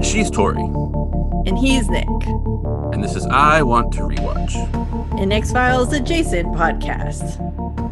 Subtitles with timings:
[0.00, 0.62] She's Tori,
[1.46, 2.08] And he's Nic.
[2.92, 4.54] and this is I Want to Rewatch.
[5.20, 7.36] An X Files adjacent podcast.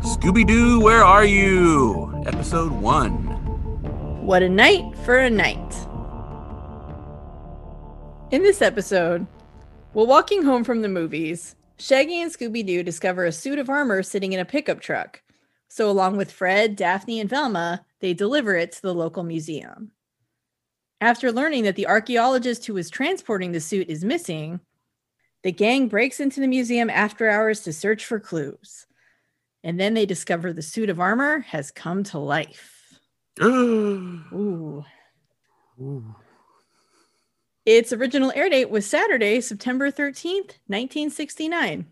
[0.02, 2.22] Scooby Doo, where are you?
[2.26, 3.12] Episode one.
[4.26, 5.74] What a night for a knight.
[8.32, 9.26] In this episode,
[9.92, 14.02] while walking home from the movies, Shaggy and Scooby Doo discover a suit of armor
[14.02, 15.20] sitting in a pickup truck.
[15.68, 19.90] So, along with Fred, Daphne, and Velma, they deliver it to the local museum.
[21.00, 24.60] After learning that the archaeologist who was transporting the suit is missing,
[25.42, 28.86] the gang breaks into the museum after hours to search for clues.
[29.62, 32.98] And then they discover the suit of armor has come to life.
[33.42, 34.84] Ooh.
[35.80, 36.14] Ooh.
[37.66, 41.86] Its original air date was Saturday, September 13th, 1969.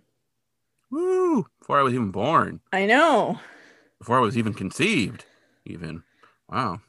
[0.90, 1.46] Woo!
[1.58, 2.60] Before I was even born.
[2.72, 3.40] I know.
[4.04, 5.24] Before I was even conceived.
[5.64, 6.02] Even.
[6.50, 6.82] Wow.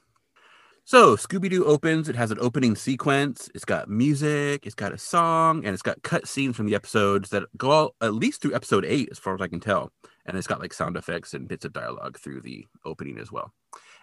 [0.83, 2.09] So Scooby Doo opens.
[2.09, 3.49] It has an opening sequence.
[3.55, 4.66] It's got music.
[4.66, 7.95] It's got a song, and it's got cut scenes from the episodes that go all,
[8.02, 9.93] at least through episode eight, as far as I can tell.
[10.25, 13.53] And it's got like sound effects and bits of dialogue through the opening as well.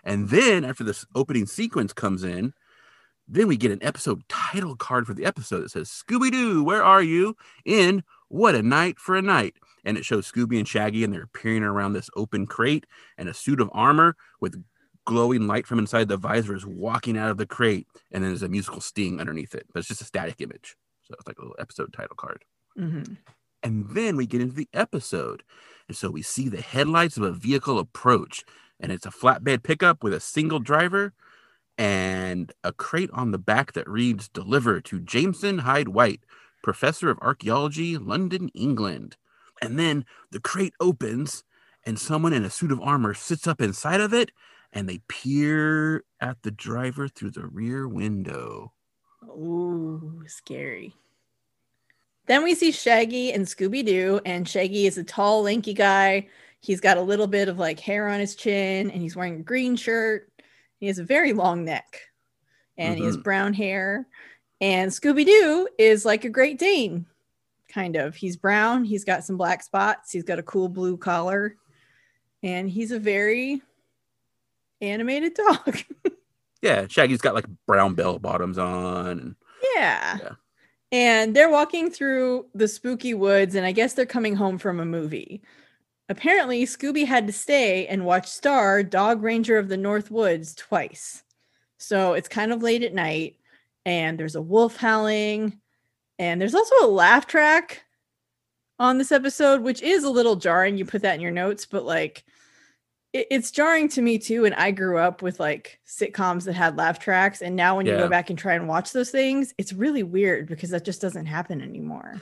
[0.04, 2.54] And then after this opening sequence comes in,
[3.28, 6.82] then we get an episode title card for the episode that says Scooby Doo, where
[6.82, 7.36] are you?
[7.66, 9.56] In What a Night for a Knight.
[9.84, 12.86] And it shows Scooby and Shaggy, and they're peering around this open crate
[13.18, 14.62] and a suit of armor with
[15.04, 17.86] glowing light from inside the visor is walking out of the crate.
[18.12, 20.76] And then there's a musical sting underneath it, but it's just a static image.
[21.02, 22.44] So it's like a little episode title card.
[22.78, 23.16] Mhm.
[23.62, 25.42] And then we get into the episode.
[25.88, 28.44] And so we see the headlights of a vehicle approach,
[28.78, 31.12] and it's a flatbed pickup with a single driver
[31.76, 36.24] and a crate on the back that reads Deliver to Jameson Hyde White,
[36.62, 39.16] Professor of Archaeology, London, England.
[39.62, 41.44] And then the crate opens,
[41.86, 44.32] and someone in a suit of armor sits up inside of it,
[44.72, 48.72] and they peer at the driver through the rear window.
[49.24, 50.94] Ooh, scary.
[52.26, 56.28] Then we see Shaggy and Scooby Doo, and Shaggy is a tall, lanky guy.
[56.60, 59.42] He's got a little bit of like hair on his chin, and he's wearing a
[59.42, 60.30] green shirt.
[60.78, 62.00] He has a very long neck,
[62.76, 63.22] and he has mm-hmm.
[63.22, 64.06] brown hair.
[64.60, 67.06] And Scooby Doo is like a Great Dane,
[67.72, 68.14] kind of.
[68.14, 68.84] He's brown.
[68.84, 70.12] He's got some black spots.
[70.12, 71.56] He's got a cool blue collar,
[72.42, 73.62] and he's a very
[74.80, 75.78] animated dog.
[76.60, 79.18] Yeah, Shaggy's got like brown bell bottoms on.
[79.18, 79.36] And
[79.74, 80.18] Yeah.
[80.22, 80.30] Yeah.
[80.92, 84.84] And they're walking through the spooky woods, and I guess they're coming home from a
[84.84, 85.42] movie.
[86.10, 91.22] Apparently, Scooby had to stay and watch Star, Dog Ranger of the North Woods, twice.
[91.78, 93.36] So it's kind of late at night,
[93.86, 95.58] and there's a wolf howling,
[96.18, 97.84] and there's also a laugh track
[98.78, 100.76] on this episode, which is a little jarring.
[100.76, 102.24] You put that in your notes, but like,
[103.12, 104.44] it- it's jarring to me too.
[104.44, 107.42] And I grew up with like sitcoms that had laugh tracks.
[107.42, 110.48] And now when you go back and try and watch those things, it's really weird
[110.48, 112.20] because that just doesn't happen anymore.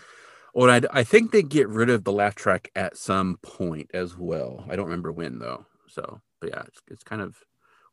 [0.53, 4.17] Well, I, I think they get rid of the laugh track at some point as
[4.19, 4.65] well.
[4.69, 5.65] I don't remember when though.
[5.89, 7.37] So, but yeah, it's, it's kind of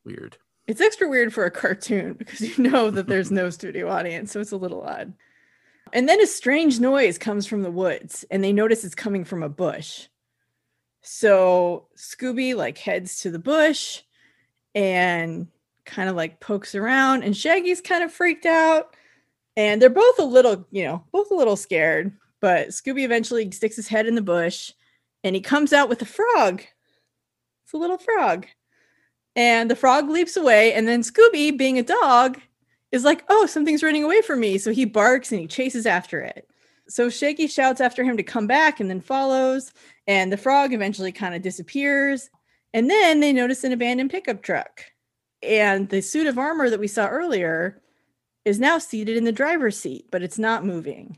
[0.03, 0.37] weird.
[0.65, 4.31] It's extra weird for a cartoon because you know that there's no studio audience.
[4.31, 5.13] So it's a little odd.
[5.93, 9.43] And then a strange noise comes from the woods and they notice it's coming from
[9.43, 10.07] a bush.
[11.01, 14.01] So Scooby like heads to the bush
[14.75, 15.47] and
[15.85, 18.95] kind of like pokes around and Shaggy's kind of freaked out
[19.55, 22.11] and they're both a little, you know, both a little scared,
[22.41, 24.71] but Scooby eventually sticks his head in the bush
[25.23, 26.61] and he comes out with a frog.
[27.63, 28.45] It's a little frog.
[29.35, 32.39] And the frog leaps away and then Scooby being a dog
[32.91, 36.21] is like, "Oh, something's running away from me." So he barks and he chases after
[36.21, 36.49] it.
[36.89, 39.73] So Shaggy shouts after him to come back and then follows
[40.07, 42.29] and the frog eventually kind of disappears.
[42.73, 44.83] And then they notice an abandoned pickup truck.
[45.43, 47.81] And the suit of armor that we saw earlier
[48.45, 51.17] is now seated in the driver's seat, but it's not moving.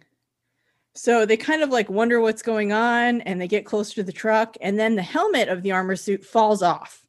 [0.95, 4.11] So they kind of like wonder what's going on and they get closer to the
[4.11, 4.57] truck.
[4.61, 7.05] And then the helmet of the armor suit falls off.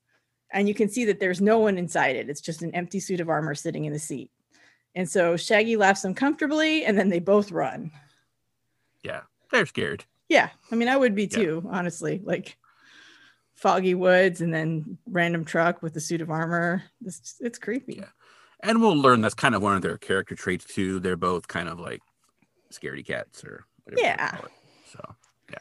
[0.52, 2.29] And you can see that there's no one inside it.
[2.29, 4.31] It's just an empty suit of armor sitting in the seat.
[4.94, 7.90] And so Shaggy laughs uncomfortably and then they both run.
[9.04, 9.20] Yeah,
[9.50, 10.04] they're scared.
[10.28, 11.28] Yeah, I mean, I would be Yeah.
[11.38, 12.20] too, honestly.
[12.25, 12.56] Like
[13.54, 16.82] foggy woods and then random truck with a suit of armor.
[17.00, 17.96] This it's creepy.
[17.98, 18.08] Yeah.
[18.62, 21.00] And we'll learn that's kind of one of their character traits too.
[21.00, 22.00] They're both kind of like
[22.72, 24.02] scaredy cats or whatever.
[24.06, 24.38] Yeah.
[24.93, 25.14] So,
[25.50, 25.58] yeah.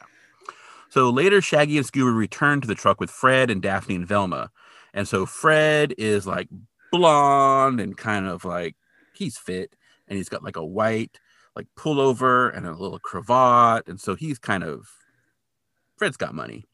[0.90, 4.50] So later, Shaggy and Scooby return to the truck with Fred and Daphne and Velma.
[4.92, 6.48] And so Fred is like
[6.92, 8.76] blonde and kind of like
[9.20, 9.76] he's fit
[10.08, 11.18] and he's got like a white
[11.54, 13.86] like pullover and a little cravat.
[13.86, 14.88] And so he's kind of
[15.96, 16.64] Fred's got money.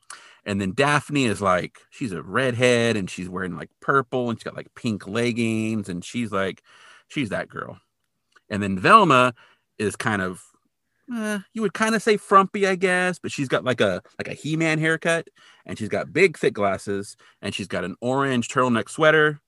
[0.45, 4.45] And then Daphne is like, she's a redhead and she's wearing like purple and she's
[4.45, 6.63] got like pink leggings and she's like,
[7.09, 7.79] she's that girl.
[8.49, 9.35] And then Velma
[9.79, 10.41] is kind of,
[11.13, 14.29] eh, you would kind of say frumpy, I guess, but she's got like a like
[14.29, 15.27] a He-Man haircut
[15.65, 19.41] and she's got big thick glasses and she's got an orange turtleneck sweater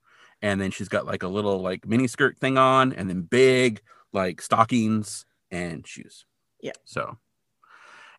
[0.43, 3.81] and then she's got like a little like mini skirt thing on and then big
[4.13, 6.25] like stockings and shoes.
[6.61, 6.73] Yeah.
[6.85, 7.19] So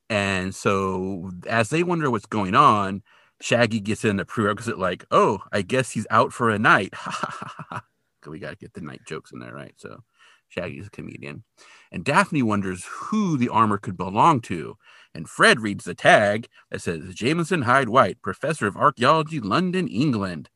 [0.09, 3.03] and so as they wonder what's going on,
[3.41, 6.93] Shaggy gets in a prerequisite like, "Oh, I guess he's out for a night."
[8.27, 9.73] we got to get the night jokes in there, right?
[9.77, 10.03] So
[10.49, 11.43] Shaggy's a comedian.
[11.91, 14.77] And Daphne wonders who the armor could belong to.
[15.13, 20.49] And Fred reads the tag that says Jameson Hyde White, Professor of Archaeology, London, England.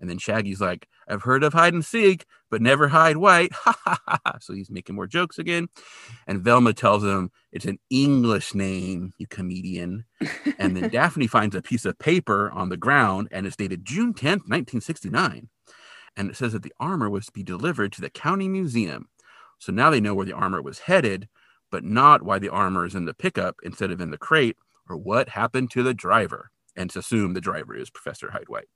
[0.00, 3.52] And then Shaggy's like, I've heard of hide and seek, but never hide white.
[4.40, 5.68] so he's making more jokes again.
[6.26, 10.04] And Velma tells him it's an English name, you comedian.
[10.58, 14.14] and then Daphne finds a piece of paper on the ground and it's dated June
[14.14, 15.48] 10th, 1969.
[16.16, 19.08] And it says that the armor was to be delivered to the county museum.
[19.58, 21.28] So now they know where the armor was headed,
[21.70, 24.56] but not why the armor is in the pickup instead of in the crate
[24.88, 26.50] or what happened to the driver.
[26.76, 28.68] And to assume the driver is Professor Hyde White.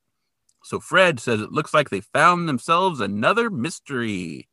[0.62, 4.48] So Fred says it looks like they found themselves another mystery.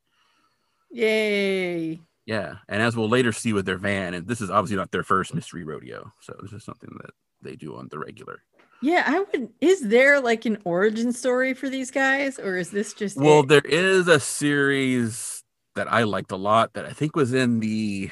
[0.92, 2.00] Yay.
[2.26, 2.56] Yeah.
[2.68, 5.34] And as we'll later see with their van, and this is obviously not their first
[5.34, 6.12] mystery rodeo.
[6.22, 7.12] So this is something that
[7.42, 8.42] they do on the regular.
[8.82, 9.50] Yeah, I would.
[9.62, 13.18] Is there like an origin story for these guys, or is this just?
[13.18, 13.48] Well, it?
[13.48, 15.44] there is a series
[15.76, 18.12] that I liked a lot that I think was in the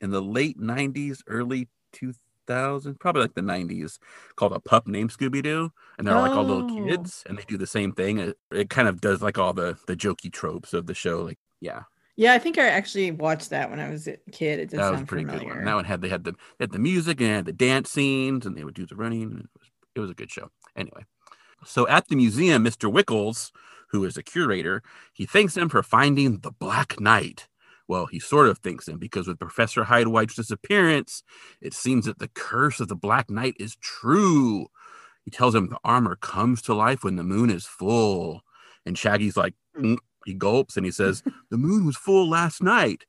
[0.00, 2.16] in the late '90s, early 2000s,
[2.46, 3.98] probably like the 90s,
[4.36, 6.86] called a pup named Scooby Doo, and they're like all little Oh.
[6.86, 8.18] kids, and they do the same thing.
[8.18, 11.38] It, it kind of does like all the the jokey tropes of the show, like
[11.60, 11.82] yeah,
[12.16, 14.58] Yeah, I think I actually watched that when I was a kid.
[14.60, 15.48] It that was pretty familiar.
[15.48, 15.64] good one.
[15.64, 18.56] That one had they had the they had the music and the dance scenes, and
[18.56, 19.22] they would do the running.
[19.22, 20.50] And it was it was a good show.
[20.76, 21.04] Anyway,
[21.64, 22.92] so at the museum, Mr.
[22.92, 23.50] Wickles,
[23.90, 24.82] who is a curator,
[25.14, 27.48] he thanks them for finding the Black Knight.
[27.88, 31.22] Well, he sort of thinks them because with Professor Hyde White's disappearance,
[31.60, 34.66] it seems that the curse of the Black Knight is true.
[35.24, 38.42] He tells him the armor comes to life when the moon is full.
[38.84, 43.04] And Shaggy's like, "Mm," he gulps and he says, The moon was full last night.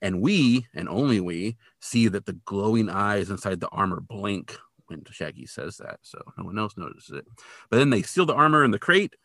[0.00, 5.02] And we, and only we, see that the glowing eyes inside the armor blink when
[5.10, 5.98] Shaggy says that.
[6.02, 7.26] So no one else notices it.
[7.68, 9.16] But then they seal the armor in the crate,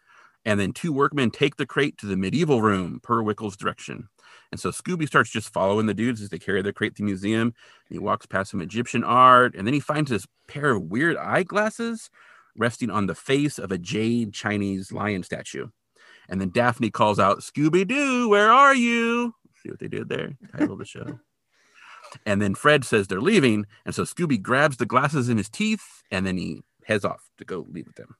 [0.45, 4.09] and then two workmen take the crate to the medieval room per Wickles' direction.
[4.51, 7.05] And so Scooby starts just following the dudes as they carry the crate to the
[7.05, 7.53] museum.
[7.87, 11.17] And he walks past some Egyptian art, and then he finds this pair of weird
[11.17, 12.09] eyeglasses
[12.55, 15.67] resting on the face of a jade Chinese lion statue.
[16.29, 19.33] And then Daphne calls out, Scooby Doo, where are you?
[19.61, 20.37] See what they did there?
[20.51, 21.19] Title of the show.
[22.27, 23.65] And then Fred says they're leaving.
[23.87, 27.45] And so Scooby grabs the glasses in his teeth and then he heads off to
[27.45, 28.15] go leave with them.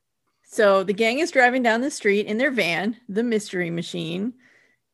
[0.54, 4.34] So the gang is driving down the street in their van, the mystery machine.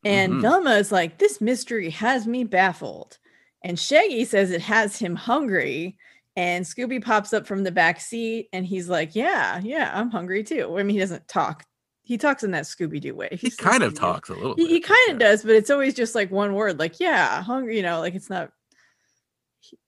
[0.05, 0.41] And Mhm.
[0.41, 3.17] Velma is like, This mystery has me baffled.
[3.61, 5.97] And Shaggy says it has him hungry.
[6.37, 10.45] And Scooby pops up from the back seat and he's like, Yeah, yeah, I'm hungry
[10.45, 10.77] too.
[10.79, 11.65] I mean, he doesn't talk.
[12.03, 13.37] He talks in that Scooby Doo way.
[13.39, 14.71] He kind of talks a little He, bit.
[14.71, 15.13] he kind yeah.
[15.13, 18.15] of does, but it's always just like one word, like, Yeah, hungry, you know, like
[18.15, 18.51] it's not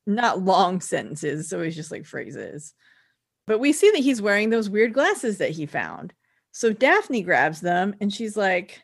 [0.05, 1.39] not long sentences.
[1.39, 2.73] It's always just like phrases.
[3.51, 6.13] But we see that he's wearing those weird glasses that he found.
[6.53, 8.81] So Daphne grabs them and she's like,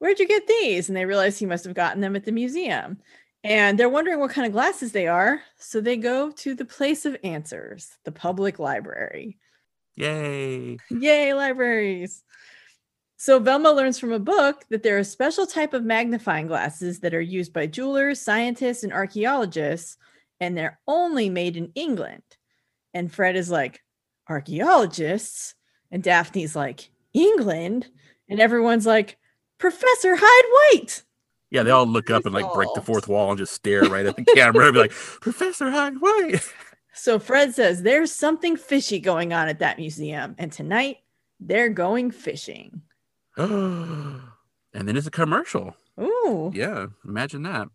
[0.00, 0.88] Where'd you get these?
[0.88, 2.98] And they realize he must have gotten them at the museum.
[3.44, 5.42] And they're wondering what kind of glasses they are.
[5.58, 9.38] So they go to the place of answers, the public library.
[9.94, 10.78] Yay.
[10.90, 12.24] Yay, libraries.
[13.16, 16.98] So Velma learns from a book that there are a special type of magnifying glasses
[16.98, 19.98] that are used by jewelers, scientists, and archaeologists,
[20.40, 22.24] and they're only made in England.
[22.94, 23.82] And Fred is like,
[24.28, 25.54] archaeologists?
[25.90, 27.88] And Daphne's like, England?
[28.28, 29.16] And everyone's like,
[29.58, 31.02] Professor Hyde White.
[31.50, 34.06] Yeah, they all look up and like break the fourth wall and just stare right
[34.06, 36.46] at the camera and be like, Professor Hyde White.
[36.92, 40.98] So Fred says there's something fishy going on at that museum, and tonight
[41.40, 42.82] they're going fishing.
[43.36, 44.22] and
[44.72, 45.76] then it's a commercial.
[46.00, 46.50] Ooh.
[46.54, 47.68] Yeah, imagine that.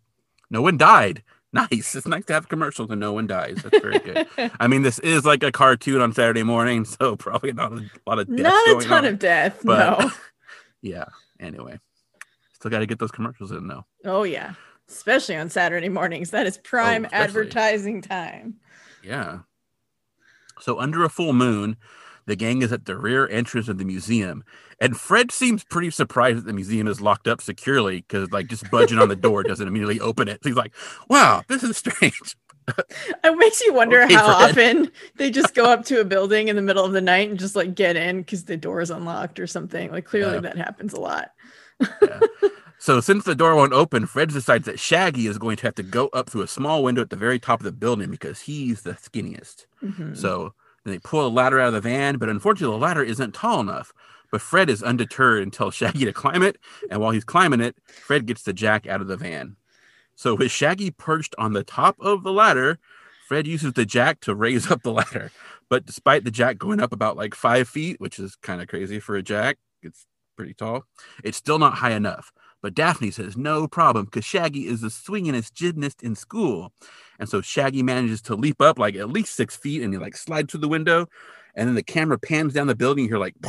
[0.50, 1.24] No one died.
[1.54, 1.96] Nice.
[1.96, 3.58] It's nice to have commercials and no one dies.
[3.64, 4.28] That's very good.
[4.60, 8.18] I mean, this is like a cartoon on Saturday morning, so probably not a lot
[8.20, 9.14] of death Not a ton on.
[9.14, 10.12] of death, but- no.
[10.82, 11.06] Yeah.
[11.40, 11.80] Anyway,
[12.54, 13.86] still got to get those commercials in though.
[14.04, 14.54] Oh yeah,
[14.90, 16.32] especially on Saturday mornings.
[16.32, 18.56] That is oh, prime Oh, advertising time.
[19.02, 19.40] Yeah.
[20.60, 21.78] So under a full moon,
[22.26, 24.44] the gang is at the rear entrance of the museum,
[24.80, 28.70] and Fred seems pretty surprised that the museum is locked up securely because, like, just
[28.72, 30.40] budging on the door doesn't immediately open it.
[30.44, 30.74] So He's like,
[31.10, 32.36] "Wow, this is strange."
[33.26, 34.78] It makes you wonder Okay, how Fred.
[34.78, 37.38] often they just go up to a building in the middle of the night and
[37.38, 39.92] just like get in because the door is unlocked or something.
[39.92, 40.40] Like clearly Yeah.
[40.40, 41.32] that happens a lot.
[42.02, 42.20] Yeah.
[42.80, 45.84] So since the door won't open, Fred decides that Shaggy is going to have to
[45.84, 48.82] go up through a small window at the very top of the building because he's
[48.84, 49.66] the skinniest.
[49.84, 50.16] Mhm.
[50.18, 53.34] So then they pull a ladder out of the van, but unfortunately the ladder isn't
[53.34, 53.94] tall enough.
[54.32, 56.58] But Fred is undeterred and tells Shaggy to climb it,
[56.90, 59.56] and while he's climbing it, Fred gets the jack out of the van.
[60.16, 62.80] So with Shaggy perched on the top of the ladder,
[63.28, 65.32] Fred uses the jack to raise up the ladder.
[65.70, 69.00] But despite the jack going up about like five feet, which is kind of crazy
[69.00, 70.86] for a jack, it's pretty tall,
[71.24, 72.32] it's still not high enough.
[72.64, 76.72] But Daphne says no problem because Shaggy is the swingingest gymnast in school.
[77.20, 80.16] And so Shaggy manages to leap up like at least six feet and he like
[80.16, 81.08] slides through the window.
[81.56, 83.04] And then the camera pans down the building.
[83.04, 83.36] You hear like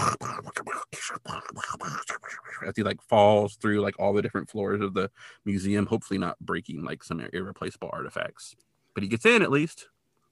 [2.67, 5.09] as he like falls through like all the different floors of the
[5.45, 8.57] museum, hopefully not breaking like some irreplaceable artifacts.
[8.95, 9.87] But he gets in at least.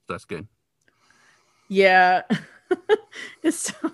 [0.07, 0.45] So that's good.
[1.73, 2.21] Yeah.
[3.43, 3.91] it's so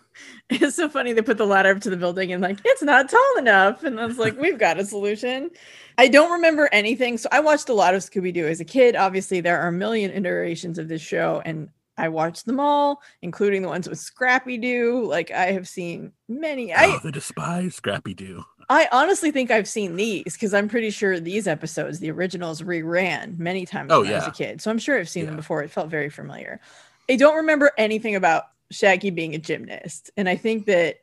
[0.49, 3.09] it's so funny they put the ladder up to the building and like it's not
[3.09, 3.83] tall enough.
[3.83, 5.49] And I was like, we've got a solution.
[5.97, 7.17] I don't remember anything.
[7.17, 8.95] So I watched a lot of Scooby-Doo as a kid.
[8.95, 13.61] Obviously, there are a million iterations of this show, and I watched them all, including
[13.61, 15.05] the ones with Scrappy Doo.
[15.05, 16.73] Like I have seen many.
[16.73, 18.43] I oh, the despised Scrappy Doo.
[18.69, 23.37] I honestly think I've seen these because I'm pretty sure these episodes, the originals, reran
[23.39, 24.61] many times Oh, when I was a kid.
[24.61, 25.63] So I'm sure I've seen them before.
[25.63, 26.61] It felt very familiar.
[27.09, 30.97] I don't remember anything about Shaggy being a gymnast, and I think that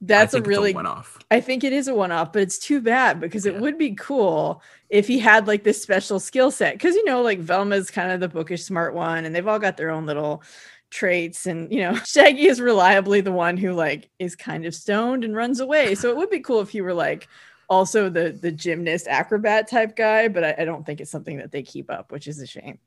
[0.00, 1.18] that's I a think really one off.
[1.30, 4.62] I think it is a one-off, but it's too bad because it would be cool
[4.90, 6.74] if he had like this special skill set.
[6.74, 9.76] Because you know, like Velma's kind of the bookish, smart one, and they've all got
[9.76, 10.42] their own little
[10.90, 11.46] traits.
[11.46, 15.34] And you know, Shaggy is reliably the one who like is kind of stoned and
[15.34, 15.94] runs away.
[15.94, 17.28] So it would be cool if he were like
[17.68, 20.28] also the the gymnast acrobat type guy.
[20.28, 22.78] But I, I don't think it's something that they keep up, which is a shame.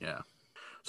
[0.00, 0.20] Yeah.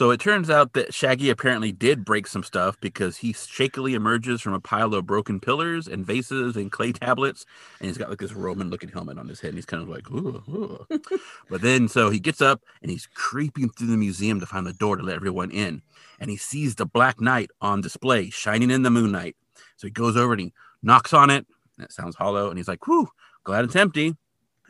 [0.01, 4.41] So it turns out that Shaggy apparently did break some stuff because he shakily emerges
[4.41, 7.45] from a pile of broken pillars and vases and clay tablets,
[7.79, 10.09] and he's got like this Roman-looking helmet on his head, and he's kind of like,
[10.09, 10.87] ooh, ooh.
[11.51, 14.73] but then so he gets up and he's creeping through the museum to find the
[14.73, 15.83] door to let everyone in,
[16.19, 19.35] and he sees the Black Knight on display, shining in the moonlight.
[19.77, 21.45] So he goes over and he knocks on it,
[21.77, 23.07] and it sounds hollow, and he's like, whew,
[23.43, 24.15] glad it's empty.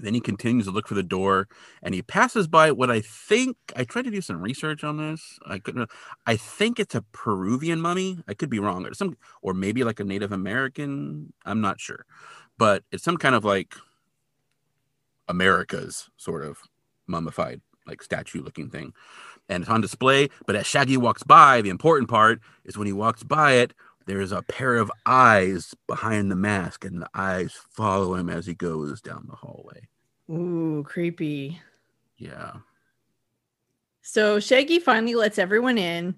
[0.01, 1.48] Then he continues to look for the door
[1.84, 5.39] and he passes by what I think I tried to do some research on this.
[5.46, 5.89] I couldn't.
[6.25, 8.20] I think it's a Peruvian mummy.
[8.27, 11.34] I could be wrong, or some, or maybe like a Native American.
[11.46, 12.05] I'm not sure,
[12.58, 13.75] but it's some kind of like
[15.27, 16.58] America's sort of
[17.08, 18.93] mummified, like statue-looking thing,
[19.50, 20.29] and it's on display.
[20.46, 23.74] But as Shaggy walks by, the important part is when he walks by it.
[24.08, 28.55] There's a pair of eyes behind the mask, and the eyes follow him as he
[28.55, 29.88] goes down the hallway.
[30.31, 31.59] Ooh, creepy.
[32.17, 32.53] Yeah.
[34.01, 36.15] So Shaggy finally lets everyone in,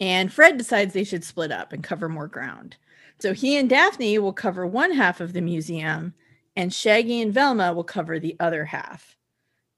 [0.00, 2.76] and Fred decides they should split up and cover more ground.
[3.18, 6.14] So he and Daphne will cover one half of the museum,
[6.54, 9.16] and Shaggy and Velma will cover the other half.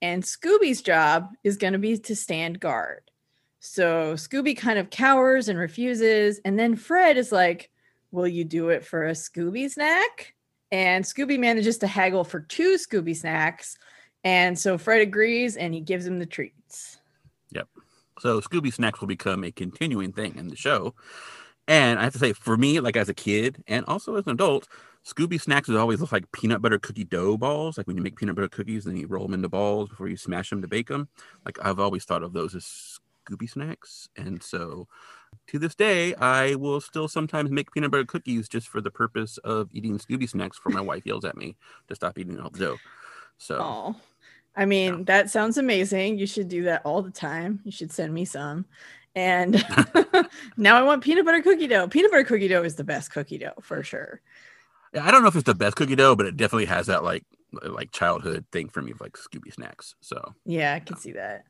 [0.02, 3.10] And Scooby's job is going to be to stand guard.
[3.60, 7.70] So Scooby kind of cowers and refuses, and then Fred is like,
[8.10, 10.34] Will you do it for a Scooby snack?
[10.70, 13.78] And Scooby manages to haggle for two Scooby snacks.
[14.24, 16.98] And so Fred agrees and he gives him the treats.
[17.52, 17.68] Yep.
[18.20, 20.94] So Scooby Snacks will become a continuing thing in the show.
[21.68, 24.32] And I have to say, for me, like as a kid and also as an
[24.32, 24.66] adult,
[25.06, 27.78] Scooby Snacks has always looked like peanut butter cookie dough balls.
[27.78, 30.16] Like when you make peanut butter cookies and you roll them into balls before you
[30.16, 31.08] smash them to bake them.
[31.44, 32.98] Like I've always thought of those as
[33.28, 34.08] Scooby Snacks.
[34.16, 34.88] And so
[35.48, 39.38] to this day, I will still sometimes make peanut butter cookies just for the purpose
[39.38, 41.56] of eating Scooby Snacks before my wife yells at me
[41.88, 42.78] to stop eating all the dough.
[43.38, 43.96] So Oh,
[44.56, 46.18] I mean, that sounds amazing.
[46.18, 47.60] You should do that all the time.
[47.64, 48.66] You should send me some.
[49.14, 49.54] And
[50.56, 51.88] now I want peanut butter cookie dough.
[51.88, 54.20] Peanut butter cookie dough is the best cookie dough for sure.
[54.92, 57.04] Yeah, I don't know if it's the best cookie dough, but it definitely has that
[57.04, 57.24] like
[57.62, 59.94] like childhood thing for me of like Scooby snacks.
[60.00, 61.44] So Yeah, I can see that.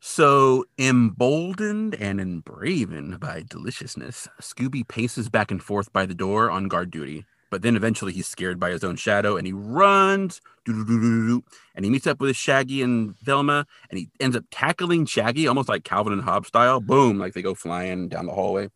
[0.00, 6.68] So emboldened and embraven by deliciousness, Scooby paces back and forth by the door on
[6.68, 7.24] guard duty.
[7.50, 11.42] But then eventually he's scared by his own shadow and he runs and
[11.80, 15.84] he meets up with Shaggy and Velma and he ends up tackling Shaggy almost like
[15.84, 16.80] Calvin and Hobbes style.
[16.80, 18.68] Boom, like they go flying down the hallway.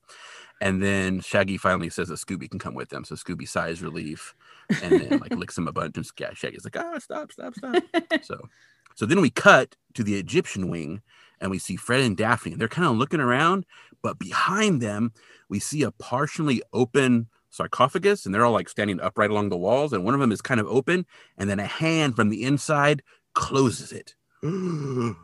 [0.60, 3.04] And then Shaggy finally says that Scooby can come with them.
[3.04, 4.34] So Scooby sighs relief
[4.82, 7.82] and then like licks him a bunch and Shaggy's like, ah, stop, stop, stop.
[8.22, 8.48] so
[8.94, 11.02] so then we cut to the Egyptian wing
[11.40, 12.52] and we see Fred and Daphne.
[12.52, 13.64] And They're kind of looking around,
[14.02, 15.12] but behind them,
[15.48, 19.92] we see a partially open sarcophagus and they're all like standing upright along the walls.
[19.92, 21.06] And one of them is kind of open,
[21.36, 23.02] and then a hand from the inside
[23.34, 24.14] closes it.
[24.42, 25.16] There's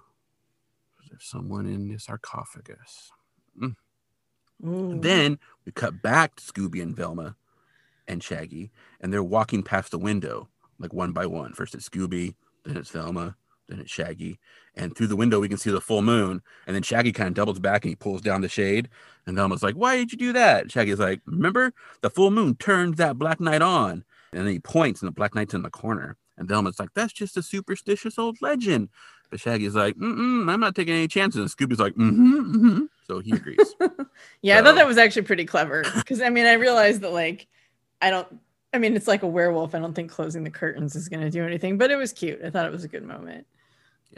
[1.21, 3.11] someone in the sarcophagus.
[3.61, 3.77] Mm.
[4.67, 4.99] Ooh.
[5.01, 7.37] Then we cut back to Scooby and Velma
[8.09, 8.71] and Shaggy,
[9.01, 11.53] and they're walking past the window, like one by one.
[11.53, 13.37] First it's Scooby, then it's Velma,
[13.69, 14.39] then it's Shaggy.
[14.75, 16.43] And through the window, we can see the full moon.
[16.67, 18.89] And then Shaggy kind of doubles back and he pulls down the shade.
[19.27, 20.71] And Velma's like, Why did you do that?
[20.71, 24.05] Shaggy's like, Remember, the full moon turned that black knight on.
[24.33, 26.17] And then he points, and the black knight's in the corner.
[26.37, 28.91] And Velma's like, That's just a superstitious old legend.
[29.31, 31.41] But Shaggy's like, Mm-mm, I'm not taking any chances.
[31.41, 32.85] And Scooby's like, Mm-hmm, mm-hmm.
[33.07, 33.75] So he agrees.
[34.43, 37.47] Yeah, I thought that was actually pretty clever because I mean, I realized that like
[38.01, 38.41] I don't.
[38.73, 39.75] I mean, it's like a werewolf.
[39.75, 42.41] I don't think closing the curtains is going to do anything, but it was cute.
[42.45, 43.47] I thought it was a good moment.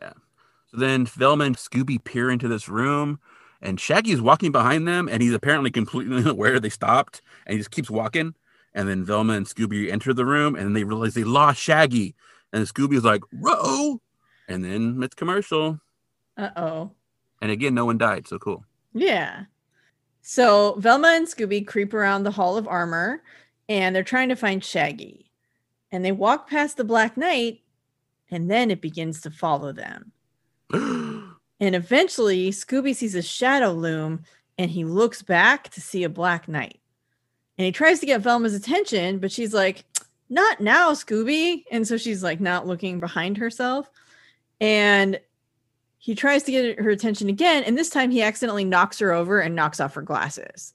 [0.00, 3.20] So then Velma and Scooby peer into this room,
[3.62, 7.70] and Shaggy's walking behind them, and he's apparently completely unaware they stopped, and he just
[7.70, 8.34] keeps walking.
[8.74, 12.14] And then Velma and Scooby enter the room, and they realize they lost Shaggy,
[12.52, 14.00] and Scooby's like, "Whoa!"
[14.46, 15.80] And then it's commercial,
[16.36, 16.90] Uh oh.
[17.42, 18.28] and again, no one died.
[18.28, 18.64] So cool.
[18.92, 19.44] Yeah.
[20.22, 23.22] So Velma and Scooby creep around the Hall of Armor,
[23.68, 25.30] and they're trying to find Shaggy.
[25.90, 27.60] And they walk past the Black Knight,
[28.30, 30.12] and then it begins to follow them.
[31.60, 34.22] And eventually, Scooby sees a shadow loom
[34.58, 36.80] and he looks back to see a black knight.
[37.56, 39.84] And he tries to get Velma's attention, but she's like,
[40.28, 41.64] Not now, Scooby.
[41.70, 43.90] And so she's like, not looking behind herself.
[44.60, 45.18] And
[45.98, 47.64] he tries to get her attention again.
[47.64, 50.74] And this time he accidentally knocks her over and knocks off her glasses.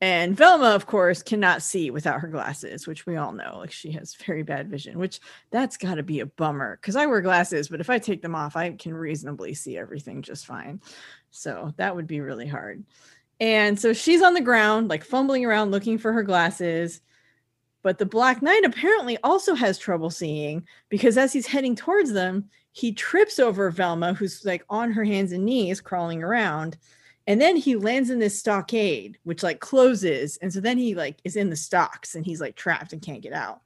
[0.00, 3.58] And Velma, of course, cannot see without her glasses, which we all know.
[3.58, 7.06] Like she has very bad vision, which that's got to be a bummer because I
[7.06, 10.80] wear glasses, but if I take them off, I can reasonably see everything just fine.
[11.30, 12.84] So that would be really hard.
[13.40, 17.00] And so she's on the ground, like fumbling around looking for her glasses.
[17.82, 22.48] But the Black Knight apparently also has trouble seeing because as he's heading towards them,
[22.72, 26.76] he trips over Velma, who's like on her hands and knees crawling around.
[27.28, 30.38] And then he lands in this stockade, which like closes.
[30.38, 33.20] And so then he like is in the stocks and he's like trapped and can't
[33.20, 33.60] get out.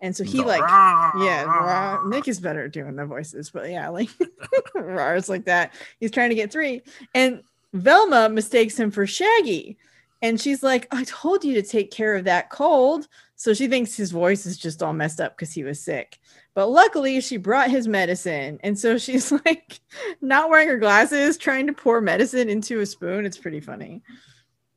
[0.00, 2.04] And so he like yeah, rah.
[2.06, 4.10] Nic is better at doing the voices, but yeah, like
[4.74, 5.72] rars like that.
[6.00, 6.82] He's trying to get three,
[7.14, 9.78] and Velma mistakes him for Shaggy,
[10.20, 13.96] and she's like, "I told you to take care of that cold." So she thinks
[13.96, 16.18] his voice is just all messed up because he was sick.
[16.54, 19.80] But luckily, she brought his medicine, and so she's like,
[20.20, 23.26] not wearing her glasses, trying to pour medicine into a spoon.
[23.26, 24.02] It's pretty funny.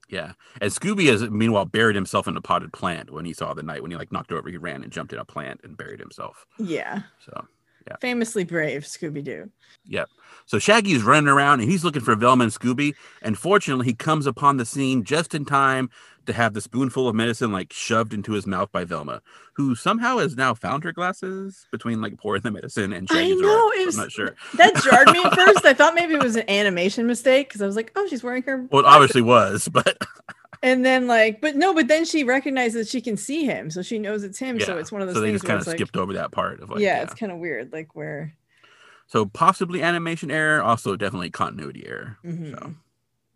[0.10, 0.34] Yeah.
[0.62, 3.82] And Scooby has meanwhile buried himself in a potted plant when he saw the knight.
[3.82, 6.46] When he like knocked over, he ran and jumped in a plant and buried himself.
[6.58, 7.46] Yeah, So
[8.02, 9.50] famously brave Scooby Doo.
[9.86, 10.10] Yep.
[10.46, 12.94] So Shaggy's running around and he's looking for Velma and Scooby.
[13.22, 15.90] And fortunately, he comes upon the scene just in time
[16.26, 19.22] to have the spoonful of medicine like shoved into his mouth by Velma,
[19.54, 23.42] who somehow has now found her glasses between like pouring the medicine and I Shaggy's
[23.42, 23.72] know, arm.
[23.76, 24.36] it I'm not sure.
[24.56, 25.66] That jarred me at first.
[25.66, 28.44] I thought maybe it was an animation mistake because I was like, oh, she's wearing
[28.44, 28.68] her.
[28.72, 29.98] Well, it obviously was, but
[30.64, 34.00] And then like, but no, but then she recognizes she can see him, so she
[34.00, 34.60] knows it's him.
[34.60, 36.32] So it's one of those so they things just kind of like, skipped over that
[36.32, 37.04] part of like, yeah, yeah.
[37.04, 38.34] it's kind of weird, like where.
[39.08, 42.18] So possibly animation error, also definitely continuity error.
[42.26, 42.52] Mhm.
[42.52, 42.74] So,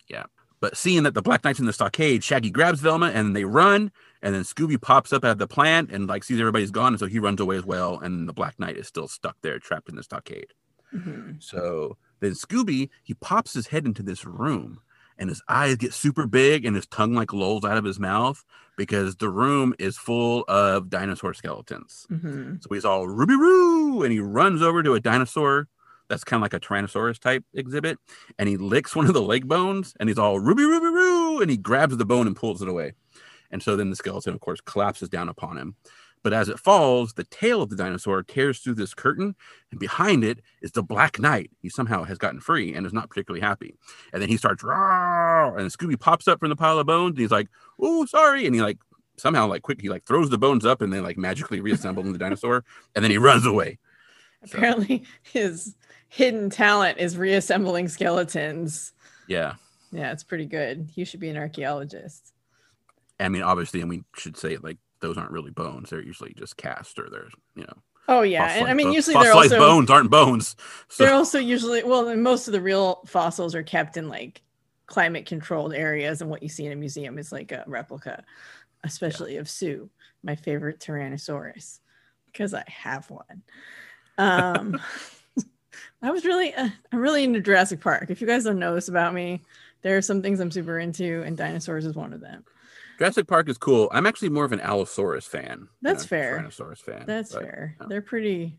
[0.08, 0.24] yeah.
[0.60, 3.46] But seeing that the Black Knight's in the stockade, Shaggy grabs Velma and then they
[3.46, 3.92] run.
[4.22, 6.94] And then Scooby pops up of the plant and like sees everybody's gone.
[6.94, 8.00] And so he runs away as well.
[8.00, 10.54] And the Black Knight is still stuck there, trapped in the stockade.
[10.94, 11.42] Mhm.
[11.42, 14.82] So then Scooby, he pops his head into this room
[15.22, 18.44] and his eyes get super big and his tongue like lolls out of his mouth
[18.76, 22.08] because the room is full of dinosaur skeletons.
[22.12, 22.62] Mhm.
[22.62, 25.68] So he's all Ruby Roo, and he runs over to a dinosaur
[26.10, 27.98] that's kind of like a Tyrannosaurus type exhibit,
[28.38, 31.50] and he licks one of the leg bones, and he's all Ruby Ruby Roo, and
[31.50, 32.94] he grabs the bone and pulls it away.
[33.52, 35.76] And so then the skeleton, of course, collapses down upon him.
[36.24, 39.36] But as it falls, the tail of the dinosaur tears through this curtain,
[39.72, 41.50] and behind it is the Black Knight.
[41.60, 43.76] He somehow has gotten free and is not particularly happy.
[44.14, 45.60] And then he starts, Rawr!
[45.60, 47.48] and Scooby pops up from the pile of bones, and he's like,
[47.80, 48.78] "Oh, sorry," and he like
[49.18, 52.12] somehow like quick he like throws the bones up and then like magically reassemble in
[52.12, 52.64] the dinosaur
[52.96, 53.78] and then he runs away
[54.48, 55.76] So, Apparently, his
[56.08, 58.94] hidden talent is reassembling skeletons.
[59.28, 59.56] yeah
[59.92, 60.90] Yeah, it's pretty good.
[60.96, 62.34] You should be an archaeologist.
[63.20, 66.58] i mean obviously and we should say like those aren't really bones they're usually just
[66.58, 70.10] cast or they're you know Oh yeah, and I mean usually they're also bones aren't
[70.10, 70.56] bones
[70.90, 74.42] so they're also usually well, most of the real fossils are kept in like
[74.92, 78.26] climate controlled areas, and what you see in a museum is like a replica,
[78.84, 79.90] especially of Sue,
[80.24, 81.80] my favorite Tyrannosaurus,
[82.26, 83.44] because I have one.
[84.18, 84.82] Um,
[86.02, 88.10] I was really, uh, I'm really into Jurassic Park.
[88.10, 89.42] If you guys don't know this about me,
[89.82, 92.44] there are some things I'm super into, and dinosaurs is one of them.
[93.02, 96.40] Jurassic park is cool i'm actually more of an allosaurus fan That's fair.
[96.40, 97.76] tyrannosaurus fan That's but, fair.
[97.82, 97.88] yeah.
[97.90, 98.58] They're pretty,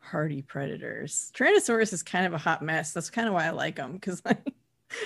[0.00, 1.30] hardy predators.
[1.34, 2.92] Tyrannosaurus is kind of a hot mess.
[2.92, 4.38] That's kind of why I like them because like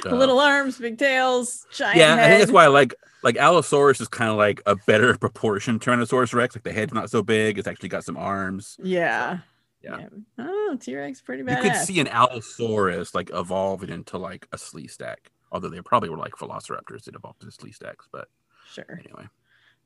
[0.07, 2.25] Uh, little arms, big tails, giant yeah, head.
[2.25, 5.79] I think that's why I like like Allosaurus is kind of like a better proportion
[5.79, 6.55] Tyrannosaurus Rex.
[6.57, 8.77] Like the head's not so big; it's actually got some arms.
[8.83, 9.39] Yeah.
[9.83, 10.07] Yeah.
[10.39, 11.63] Oh, T Rex pretty bad.
[11.63, 15.17] You could see an Allosaurus like evolving into like a Sleestak,
[15.53, 18.07] although they probably were like Velociraptors that evolved into Sleestaks.
[18.11, 18.29] But
[18.75, 19.01] Sure.
[19.05, 19.29] anyway,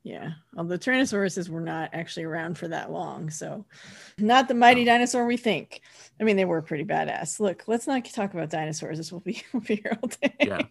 [0.03, 0.31] Yeah.
[0.57, 3.29] Although Tyrannosauruses were not actually around for that long.
[3.29, 3.65] So,
[4.17, 4.85] not the mighty Oh.
[4.85, 5.81] dinosaur we think.
[6.19, 7.39] I mean, they were pretty badass.
[7.39, 8.97] Look, let's not talk about dinosaurs.
[8.97, 10.33] This will be, we'll be here all day.
[10.39, 10.61] Yeah.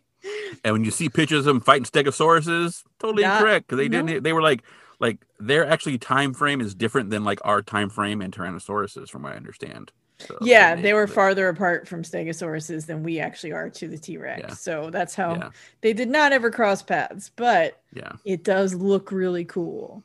[0.65, 4.03] and when you see pictures of them fighting Stegosauruses, totally Not- incorrect because they no.
[4.05, 4.23] didn't.
[4.25, 4.63] They were like
[5.01, 9.23] like their actually time frame is different than like our time frame and Tyrannosauruses, from
[9.23, 9.93] what I understand.
[10.21, 14.17] So Yeah, they- were farther apart from Stegosauruses than we actually are to the T
[14.17, 14.41] Rex.
[14.49, 14.55] Yeah.
[14.55, 15.51] So that's how Yeah,
[15.81, 20.03] they did not ever cross paths, but yeah, it does look really cool.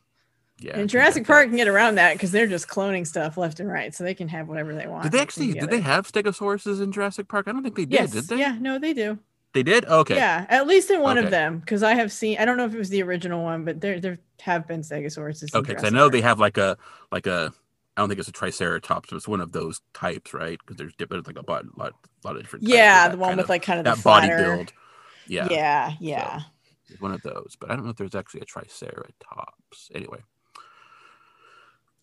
[0.60, 0.78] yeah.
[0.78, 1.26] and Jurassic.
[1.26, 4.13] Park can get around that because they're just cloning stuff left and right, so they
[4.13, 5.04] can have whatever they want.
[5.04, 5.54] Did they actually?
[5.54, 7.47] Did they have Stegosauruses in Jurassic Park?
[7.47, 7.93] I don't think they did.
[7.93, 8.12] Yes.
[8.12, 8.38] Did they?
[8.38, 8.56] Yeah.
[8.60, 9.17] No, they do.
[9.54, 9.86] They did.
[9.86, 10.15] Okay.
[10.15, 11.26] Yeah, at least in one Okay.
[11.26, 12.38] of them, because I have seen.
[12.39, 15.54] I don't know if it was the original one, but there there have been Stegosauruses.
[15.56, 15.69] Okay.
[15.73, 16.12] Because I know Park.
[16.13, 16.78] they have like a
[17.12, 17.52] like a.
[17.95, 20.58] I don't think it's a Triceratops, but it's one of those types, right?
[20.60, 22.67] Because there's different, like a lot, lot, lot of different.
[22.67, 24.56] Yeah, the one with of- like kind of that the body flatter.
[24.56, 24.73] build.
[25.27, 25.47] Yeah.
[25.51, 26.39] Yeah, yeah.
[26.89, 29.91] It's one of those, but I don't know if there's actually a Triceratops.
[29.95, 30.19] Anyway.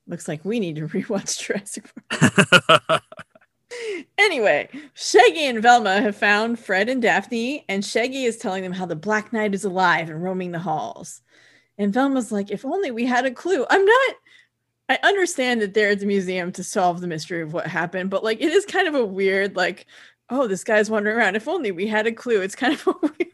[0.07, 3.03] Looks like we need to rewatch Jurassic Park.
[4.19, 8.85] Anyway, Shaggy and Velma have found Fred and Daphne, and Shaggy is telling them how
[8.85, 11.23] the Black Knight is alive and roaming the halls.
[11.79, 13.65] And Velma's like, if only we had a clue.
[13.71, 14.15] I'm not.
[14.91, 18.23] I understand that they're at the museum to solve the mystery of what happened, but
[18.25, 19.87] like it is kind of a weird, like,
[20.29, 21.37] oh, this guy's wandering around.
[21.37, 22.43] If only we had a clue.
[22.43, 23.27] It's kind of a weird,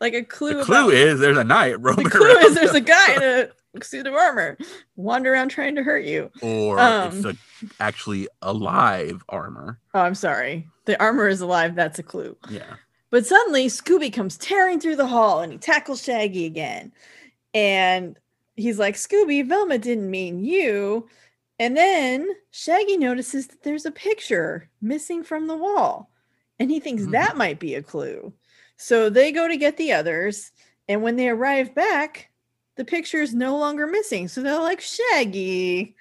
[0.00, 0.54] like a clue.
[0.54, 2.12] the about- clue is there's a knight rolling around.
[2.12, 2.46] the roaming clue around.
[2.46, 4.56] is there's a guy in a suit of armor
[4.96, 6.30] wander around trying to hurt you.
[6.42, 7.36] or um, it's a,
[7.80, 9.78] actually alive armor.
[9.94, 10.66] Oh, I'm sorry.
[10.86, 11.74] The armor is alive.
[11.74, 12.36] That's a clue.
[12.48, 12.74] Yeah.
[13.10, 16.92] But suddenly, Scooby comes tearing through the hall and he tackles Shaggy again.
[17.54, 18.16] And
[18.58, 21.08] he's like, Scooby, Velma didn't mean you.
[21.58, 26.10] And then Shaggy notices that there's a picture missing from the wall.
[26.60, 27.12] And he thinks Mhm.
[27.12, 28.32] that might be a clue.
[28.76, 30.52] So they go to get the others.
[30.88, 32.30] And when they arrive back,
[32.76, 34.28] the picture is no longer missing.
[34.28, 35.96] So they're like, Shaggy,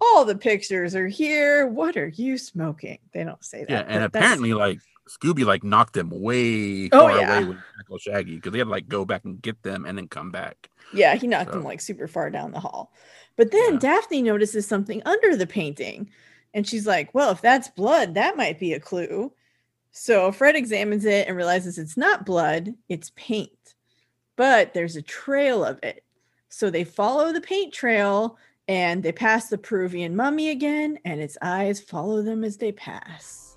[0.00, 1.66] all the pictures are here.
[1.66, 2.98] What are you smoking?
[3.12, 3.70] They don't say that.
[3.70, 3.94] Yeah.
[3.94, 7.38] And apparently, like Scooby, like knocked them way Oh, far yeah.
[7.38, 9.96] away with tackle Shaggy because they had to like go back and get them and
[9.98, 10.70] then come back.
[10.94, 12.92] Yeah, he knocked him So- like super far down the hall.
[13.36, 13.78] But then Yeah.
[13.80, 16.10] Daphne notices something under the painting.
[16.54, 19.32] And she's like, well, if that's blood, that might be a clue.
[19.90, 23.74] So Fred examines it and realizes it's not blood, it's paint.
[24.36, 26.04] But there's a trail of it.
[26.48, 28.38] So they follow the paint trail
[28.68, 33.56] and they pass the Peruvian mummy again, and its eyes follow them as they pass.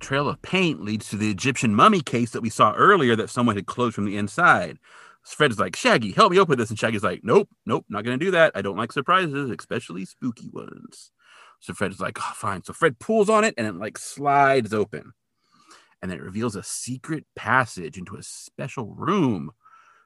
[0.00, 3.56] Trail of paint leads to the Egyptian mummy case that we saw earlier that someone
[3.56, 4.78] had closed from the inside.
[5.22, 6.70] Fred's like, Shaggy, help me open this.
[6.70, 8.52] And Shaggy's like, Nope, nope, not gonna do that.
[8.54, 11.10] I don't like surprises, especially spooky ones.
[11.60, 12.64] So Fred's like, oh, fine.
[12.64, 15.12] So Fred pulls on it and it like slides open.
[16.02, 19.52] And it reveals a secret passage into a special room.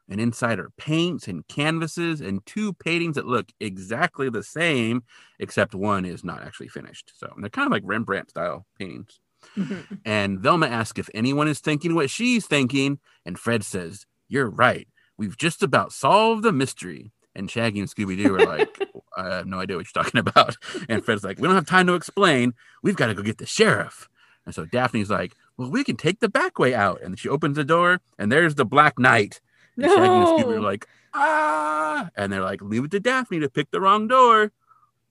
[0.08, 5.04] And inside are paints and canvases and two paintings that look exactly the same,
[5.38, 7.12] except one is not actually finished.
[7.16, 9.20] So they're kind of like Rembrandt style paintings.
[10.04, 12.98] And Velma asks if anyone is thinking what she's thinking.
[13.24, 14.88] And Fred says, You're right.
[15.16, 17.12] We've just about solved the mystery.
[17.34, 18.78] And Shaggy and Scooby Doo are like,
[19.16, 20.56] I have no idea what you're talking about.
[20.88, 22.54] And Fred's like, We don't have time to explain.
[22.82, 24.08] We've got to go get the sheriff.
[24.46, 27.00] And so Daphne's like, Well, we can take the back way out.
[27.02, 29.40] And she opens the door, and there's the Black Knight.
[29.76, 32.10] And Shaggy and Scooby are like, Ah.
[32.16, 34.52] And they're like, Leave it to Daphne to pick the wrong door.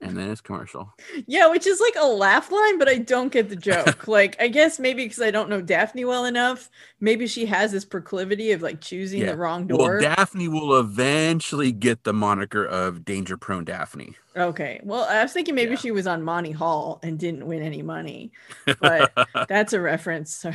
[0.04, 0.94] And then it's commercial.
[1.28, 4.08] Yeah, which is like a laugh line, but I don't get the joke.
[4.08, 7.86] like, I guess maybe because I don't know Daphne well enough, maybe she has this
[7.86, 9.32] proclivity of like choosing Yeah.
[9.32, 9.78] the wrong door.
[9.94, 10.02] Well.
[10.02, 14.16] Daphne will eventually get the moniker of danger prone Daphne.
[14.36, 14.80] okay.
[14.84, 15.78] Well, I was thinking maybe Yeah.
[15.78, 18.32] she was on Monty Hall and didn't win any money.
[18.80, 19.14] But
[19.48, 20.46] that's a reference.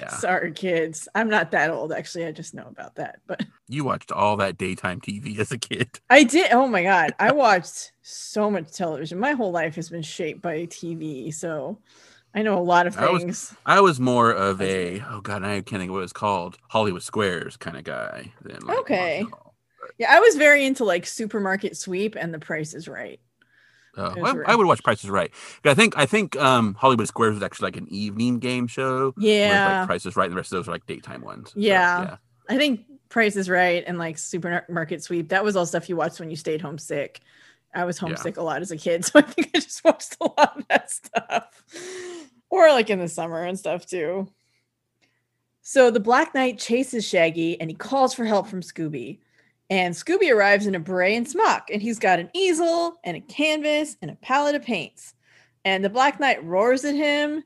[0.00, 0.08] Yeah.
[0.08, 1.08] Sorry, kids.
[1.14, 2.26] I'm not that old, actually.
[2.26, 3.20] I just know about that.
[3.26, 6.00] But You watched all that daytime TV as a kid.
[6.10, 6.52] I did.
[6.52, 7.12] Oh my God.
[7.18, 9.18] I watched so much television.
[9.18, 11.32] My whole life has been shaped by TV.
[11.32, 11.78] So
[12.34, 13.54] I know a lot of I was- things.
[13.64, 16.58] I was more of a oh god, I can't think of what it's called.
[16.68, 19.24] Hollywood Squares kind of guy than like Okay.
[19.98, 23.20] Yeah, I was very into like Supermarket Sweep and The Price is Right.
[23.96, 24.52] Uh, I.
[24.52, 25.30] I would watch Price is Right.
[25.64, 29.14] I think I think um, Hollywood Squares was actually like an evening game show.
[29.18, 29.78] Yeah.
[29.80, 31.50] like Price is Right, and the rest of those are like daytime ones.
[31.52, 32.16] So, Yeah.
[32.48, 35.28] I think Price is Right and like Supermarket Sweep.
[35.28, 37.20] That was all stuff you watched when you stayed homesick.
[37.74, 38.08] I was Yeah.
[38.08, 40.68] homesick a lot as a kid, so I think I just watched a lot of
[40.68, 41.64] that stuff.
[42.50, 44.28] Or like in the summer and stuff too.
[45.62, 49.18] So the Black Knight chases Shaggy and he calls for help from Scooby.
[49.70, 53.20] And Scooby arrives in a beret and smock, and he's got an easel and a
[53.20, 55.14] canvas and a palette of paints.
[55.64, 57.42] And the Black Knight roars at him,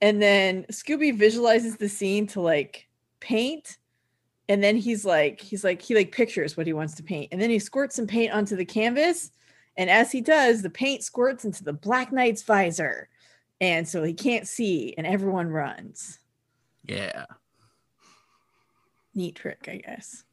[0.00, 2.88] and then Scooby visualizes the scene to like
[3.20, 3.78] paint
[4.48, 7.40] and then he's like he's like he like pictures what he wants to paint and
[7.40, 9.30] then he squirts some paint onto the canvas
[9.76, 13.08] and as he does the paint squirts into the black knight's visor
[13.60, 16.18] and so he can't see and everyone runs
[16.84, 17.26] Yeah.
[19.14, 20.24] neat trick i guess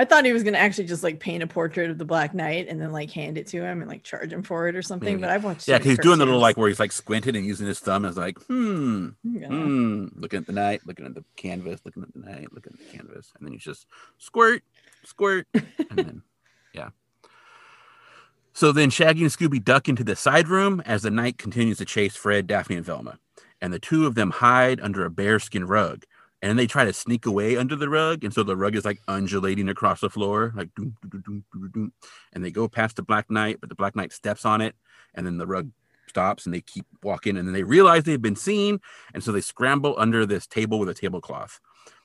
[0.00, 2.34] i thought he was going to actually just like paint a portrait of the black
[2.34, 4.82] knight and then like hand it to him and like charge him for it or
[4.82, 5.20] something Maybe.
[5.20, 6.92] but i've watched Yeah, too because many he's doing the little like where he's like
[6.92, 9.48] squinting and using his thumb and is like, hmm, Yeah.
[9.48, 12.78] hmm, looking at the knight, looking at the canvas, looking at the knight, looking at
[12.78, 13.86] the canvas, and then he's just
[14.18, 14.62] squirt,
[15.04, 15.64] squirt, and
[15.98, 16.22] then
[16.72, 16.88] yeah.
[18.52, 21.84] So then Shaggy and Scooby duck into the side room as the knight continues to
[21.84, 23.18] chase Fred, Daphne, and Velma,
[23.60, 26.04] and the two of them hide under a bearskin rug.
[26.42, 29.00] And they try to sneak away under the rug, and so the rug is like
[29.06, 31.92] undulating across the floor, like doom, doom, doom, doom, doom.
[32.32, 34.74] And they go past the Black Knight, but the Black Knight steps on it,
[35.14, 35.70] and then the rug
[36.10, 38.78] stops and they keep walking and then they realize they've been seen
[39.14, 41.60] and so they scramble under this table with a tablecloth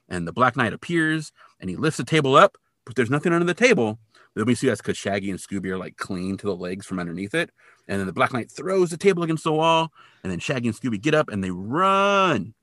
[0.07, 3.45] and the black knight appears and he lifts the table up but there's nothing under
[3.45, 3.99] the table
[4.35, 6.99] then we see that's because shaggy and scooby are like clean to the legs from
[6.99, 7.49] underneath it
[7.87, 9.91] and then the black knight throws the table against the wall
[10.23, 12.53] and then shaggy and scooby get up and they run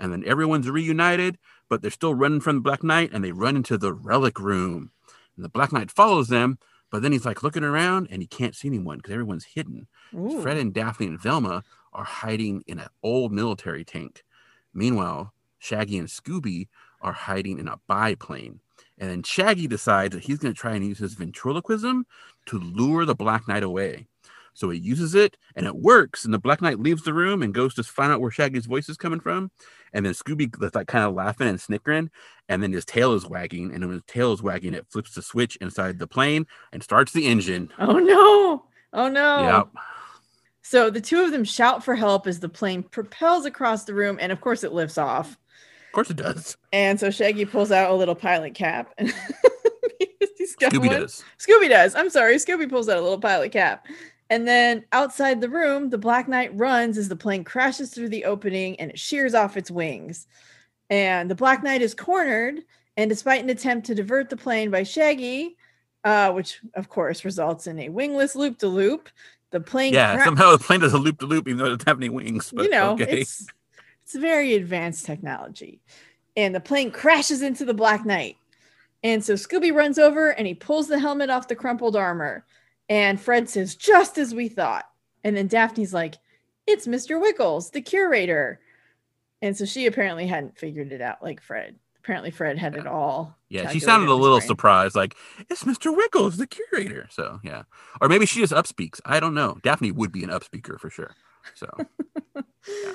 [0.00, 3.54] and then everyone's reunited but they're still running from the black knight and they run
[3.54, 4.90] into the relic room
[5.36, 6.58] and the black knight follows them
[6.90, 10.42] but then he's like looking around and he can't see anyone because everyone's hidden Ooh.
[10.42, 14.24] Fred and Daphne and Velma are hiding in an old military tank.
[14.72, 16.68] Meanwhile, Shaggy and Scooby
[17.00, 18.60] are hiding in a biplane.
[18.98, 22.06] And then Shaggy decides that he's going to try and use his ventriloquism
[22.46, 24.06] to lure the Black Knight away.
[24.52, 26.24] So he uses it and it works.
[26.24, 28.88] And the Black Knight leaves the room and goes to find out where Shaggy's voice
[28.88, 29.50] is coming from.
[29.92, 32.10] And then Scooby is like kind of laughing and snickering.
[32.48, 33.72] And then his tail is wagging.
[33.72, 37.12] And when his tail is wagging, it flips the switch inside the plane and starts
[37.12, 37.72] the engine.
[37.78, 39.84] oh no oh no Yep.
[40.62, 44.18] So the two of them shout for help as the plane propels across the room,
[44.20, 45.32] and of course it lifts off.
[45.32, 46.56] Of course it does.
[46.72, 49.08] And so Shaggy pulls out a little pilot cap, and
[50.38, 51.24] he's got Scooby does.
[51.38, 51.96] Scooby does.
[51.96, 53.86] I'm sorry, Scooby pulls out a little pilot cap.
[54.30, 58.24] And then outside the room, the Black Knight runs as the plane crashes through the
[58.24, 60.28] opening and it shears off its wings.
[60.88, 62.60] And the Black Knight is cornered,
[62.96, 65.56] and despite an attempt to divert the plane by Shaggy,
[66.04, 69.08] uh, which of course results in a wingless loop to loop,
[69.50, 71.70] the plane Yeah, cra- somehow the plane does a loop to loop, even though it
[71.70, 72.52] doesn't have any wings.
[72.54, 73.20] But you know, okay.
[73.20, 73.46] it's
[74.02, 75.80] it's very advanced technology.
[76.36, 78.36] And the plane crashes into the Black Knight.
[79.02, 82.44] And so Scooby runs over and he pulls the helmet off the crumpled armor.
[82.90, 84.84] And Fred says, just as we thought.
[85.22, 86.16] And then Daphne's like,
[86.66, 87.22] it's Mr.
[87.22, 88.60] Wickles, the curator.
[89.40, 91.76] And so she apparently hadn't figured it out like Fred.
[92.02, 93.36] Apparently, Fred had it all.
[93.50, 94.48] yeah, she sounded a little brain.
[94.48, 95.16] surprised, like
[95.50, 95.94] it's Mr.
[95.94, 97.06] Wickles, the curator.
[97.10, 97.64] So yeah,
[98.00, 99.00] or maybe she just upspeaks.
[99.04, 99.58] I don't know.
[99.62, 101.14] Daphne would be an upspeaker for sure.
[101.54, 101.68] So.
[102.34, 102.92] yeah.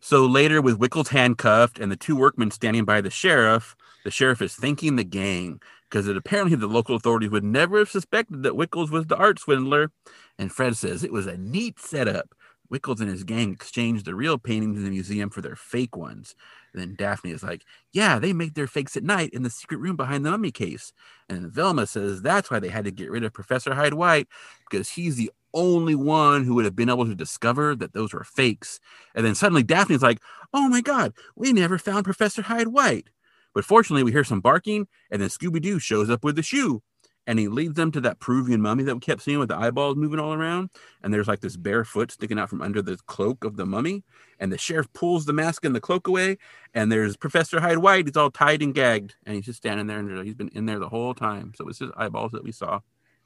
[0.00, 4.42] So later, with Wickles handcuffed and the two workmen standing by the sheriff, the sheriff
[4.42, 8.54] is thanking the gang because it apparently the local authorities would never have suspected that
[8.54, 9.90] Wickles was the art swindler.
[10.38, 12.34] And Fred says it was a neat setup.
[12.70, 16.34] Wickles and his gang exchanged the real paintings in the museum for their fake ones.
[16.72, 19.78] And then Daphne is like, Yeah, they make their fakes at night in the secret
[19.78, 20.92] room behind the mummy case.
[21.28, 24.26] And Velma says that's why they had to get rid of Professor Hyde White
[24.68, 28.24] because he's the only one who would have been able to discover that those were
[28.24, 28.80] fakes.
[29.14, 30.20] And then suddenly Daphne's like,
[30.52, 33.08] Oh my God, we never found Professor Hyde White.
[33.56, 36.82] But fortunately, we hear some barking, and then Scooby Doo shows up with the shoe.
[37.26, 39.96] And he leads them to that Peruvian mummy that we kept seeing with the eyeballs
[39.96, 40.68] moving all around.
[41.02, 44.04] And there's like this bare foot sticking out from under the cloak of the mummy.
[44.38, 46.36] And the sheriff pulls the mask and the cloak away.
[46.74, 48.06] And there's Professor Hyde White.
[48.06, 49.14] He's all tied and gagged.
[49.24, 50.00] And he's just standing there.
[50.00, 51.54] And he's been in there the whole time.
[51.56, 52.80] So it's his eyeballs that we saw.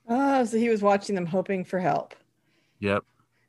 [0.08, 2.14] Oh, so he was watching them hoping for help.
[2.78, 3.02] Yep.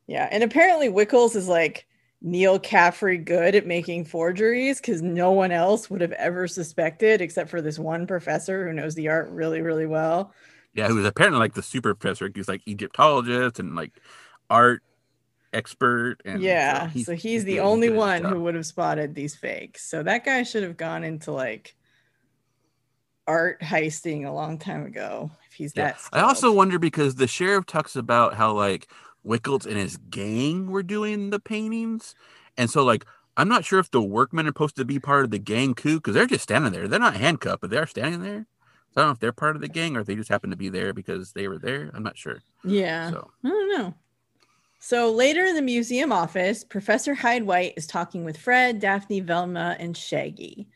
[0.07, 1.85] Yeah, and apparently Wickles is like
[2.21, 7.49] Neal Caffrey good at making forgeries because no one else would have ever suspected except
[7.49, 10.33] for this one professor who knows the art really, really well.
[10.73, 10.87] Yeah.
[10.87, 12.29] Who was apparently like the super professor.
[12.33, 13.99] He's like Egyptologist and like
[14.49, 14.83] art
[15.51, 16.17] expert.
[16.23, 19.35] And yeah, so he's the only good at his one who would have spotted these
[19.35, 19.83] fakes.
[19.89, 21.75] So that guy should have gone into like
[23.27, 25.91] art heisting a long time ago if he's Yeah.
[25.91, 26.01] that.
[26.13, 28.87] I also wonder because the sheriff talks about how like
[29.25, 32.15] Wickles and his gang were doing the paintings.
[32.57, 33.05] And so, like,
[33.37, 35.95] I'm not sure if the workmen are supposed to be part of the gang coup
[35.95, 36.87] because they're just standing there.
[36.87, 38.45] They're not handcuffed, but they're standing there.
[38.93, 40.49] So I don't know if they're part of the gang or if they just happen
[40.49, 41.91] to be there because they were there.
[41.93, 42.41] I'm not sure.
[42.63, 43.09] Yeah.
[43.09, 43.93] So I don't know.
[44.79, 49.77] So later in the museum office, Professor Hyde White is talking with Fred, Daphne, Velma,
[49.79, 50.67] and Shaggy.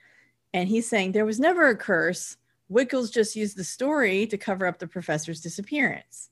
[0.54, 2.38] And he's saying there was never a curse.
[2.72, 6.30] Wickles just used the story to cover up the professor's disappearance.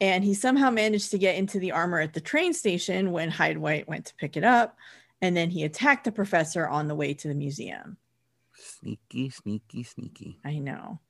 [0.00, 3.58] And he somehow managed to get into the armor at the train station when Hyde
[3.58, 4.76] White went to pick it up.
[5.22, 7.96] And then he attacked the professor on the way to the museum.
[8.58, 10.38] sneaky, sneaky, sneaky.
[10.44, 11.00] I know.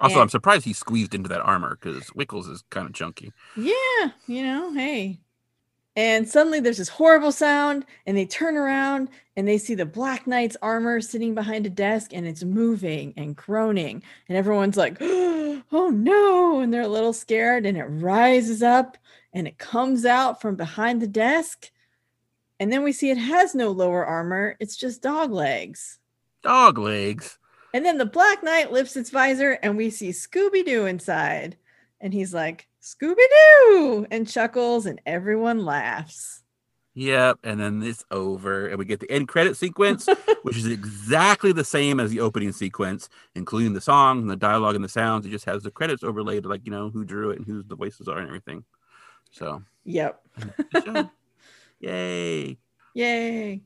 [0.00, 3.32] Also, And- I'm surprised he squeezed into that armor because Wickles is kind of chunky.
[3.56, 5.18] Yeah, you know, hey.
[5.96, 10.26] And suddenly there's this horrible sound, and they turn around and they see the Black
[10.26, 14.02] Knight's armor sitting behind a desk and it's moving and groaning.
[14.28, 15.25] And everyone's like, oh,
[15.72, 16.60] oh no.
[16.60, 18.96] And they're a little scared, and it rises up
[19.32, 21.70] and it comes out from behind the desk.
[22.58, 25.98] And then we see it has no lower armor, it's just dog legs.
[26.42, 27.38] Dog legs.
[27.74, 31.58] And then the Black Knight lifts its visor and we see Scooby Doo inside.
[32.00, 33.16] And he's like, Scooby
[33.68, 34.06] Doo!
[34.10, 36.42] And chuckles, and everyone laughs.
[36.98, 37.40] Yep.
[37.44, 38.68] And then it's over.
[38.68, 40.08] And we get the end credit sequence,
[40.42, 44.74] which is exactly the same as the opening sequence, including the song and the dialogue
[44.76, 45.26] and the sounds.
[45.26, 47.76] It just has the credits overlaid, like, you know, who drew it and who the
[47.76, 48.64] voices are and everything.
[49.30, 50.20] So, Yep.
[51.80, 52.56] yay.
[52.94, 53.60] Yay.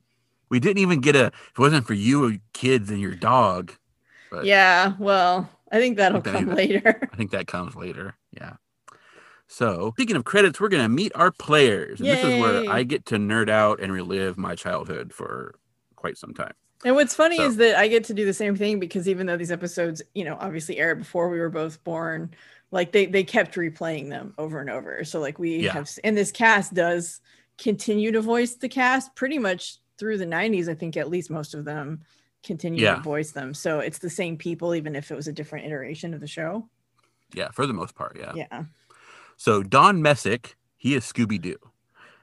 [0.48, 3.72] We didn't even get a, if it wasn't for you uh, kids and your dog.
[4.30, 4.94] But Yeah.
[4.98, 6.54] Well, I think that'll that come either.
[6.56, 7.08] later.
[7.12, 8.16] I think that comes later.
[8.32, 8.54] Yeah.
[9.52, 11.98] So, speaking of credits, we're going to meet our players.
[11.98, 15.56] And this is where I get to nerd out and relive my childhood for
[15.96, 16.52] quite some time.
[16.84, 19.26] And what's funny So- is that I get to do the same thing because even
[19.26, 22.30] though these episodes, you know, obviously aired before we were both born,
[22.70, 25.02] like they they kept replaying them over and over.
[25.02, 25.72] So like we Yeah.
[25.72, 27.20] have and this cast does
[27.58, 30.68] continue to voice the cast pretty much through the 90s.
[30.68, 32.02] I think at least most of them
[32.44, 32.94] continue Yeah.
[32.94, 33.52] to voice them.
[33.52, 36.68] So it's the same people even if it was a different iteration of the show.
[37.34, 38.16] Yeah, for the most part.
[38.16, 38.32] Yeah.
[38.36, 38.64] Yeah.
[39.42, 41.56] So, Don Messick, he is Scooby Doo.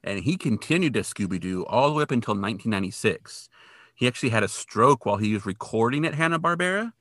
[0.03, 3.49] And he continued as Scooby Doo all the way up until 1996.
[3.95, 6.93] He actually had a stroke while he was recording at Hanna-Barbera.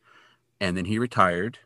[0.59, 1.59] And then he retired.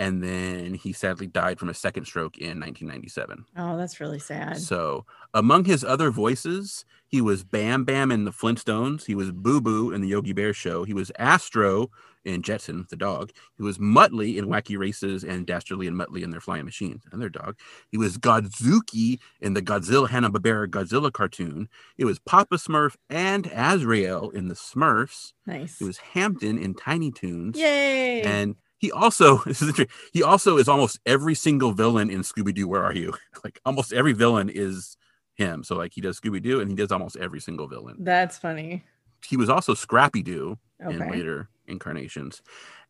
[0.00, 3.44] And then he sadly died from a second stroke in 1997.
[3.58, 4.56] Oh, that's really sad.
[4.56, 9.04] So, among his other voices, he was Bam Bam in the Flintstones.
[9.04, 10.84] He was Boo Boo in the Yogi Bear Show.
[10.84, 11.90] He was Astro
[12.24, 13.30] in Jetson, the dog.
[13.58, 17.20] He was Muttley in Wacky Races and Dastardly and Muttley in their Flying Machines, and
[17.20, 17.58] their dog.
[17.90, 21.68] He was Godzooky in the Godzilla Hanna Barbera Godzilla cartoon.
[21.98, 25.34] It was Papa Smurf and Azrael in the Smurfs.
[25.46, 25.78] nice.
[25.78, 27.58] It was Hampton in Tiny Toons.
[27.58, 28.22] Yay.
[28.22, 32.52] And he also this is interesting, he also is almost every single villain in Scooby
[32.52, 32.66] Doo.
[32.66, 33.14] Where are you?
[33.44, 34.98] Like almost every villain is
[35.34, 35.64] him.
[35.64, 37.96] So like he does Scooby Doo and he does almost every single villain.
[38.00, 38.84] that's funny.
[39.26, 42.42] He was also Scrappy Doo in later incarnations.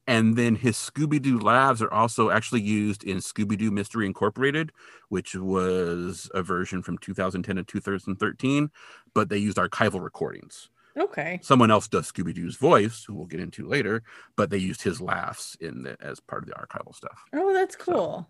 [0.06, 4.72] And then his Scooby Doo labs are also actually used in Scooby Doo Mystery Incorporated,
[5.08, 8.70] which was a version from 2010 to 2013,
[9.14, 10.68] but they used archival recordings.
[11.00, 11.40] Okay.
[11.42, 14.02] Someone else does Scooby Doo's voice, who we'll get into later,
[14.36, 17.18] but they used his laughs in the, as part of the archival stuff.
[17.32, 18.28] Oh, that's cool.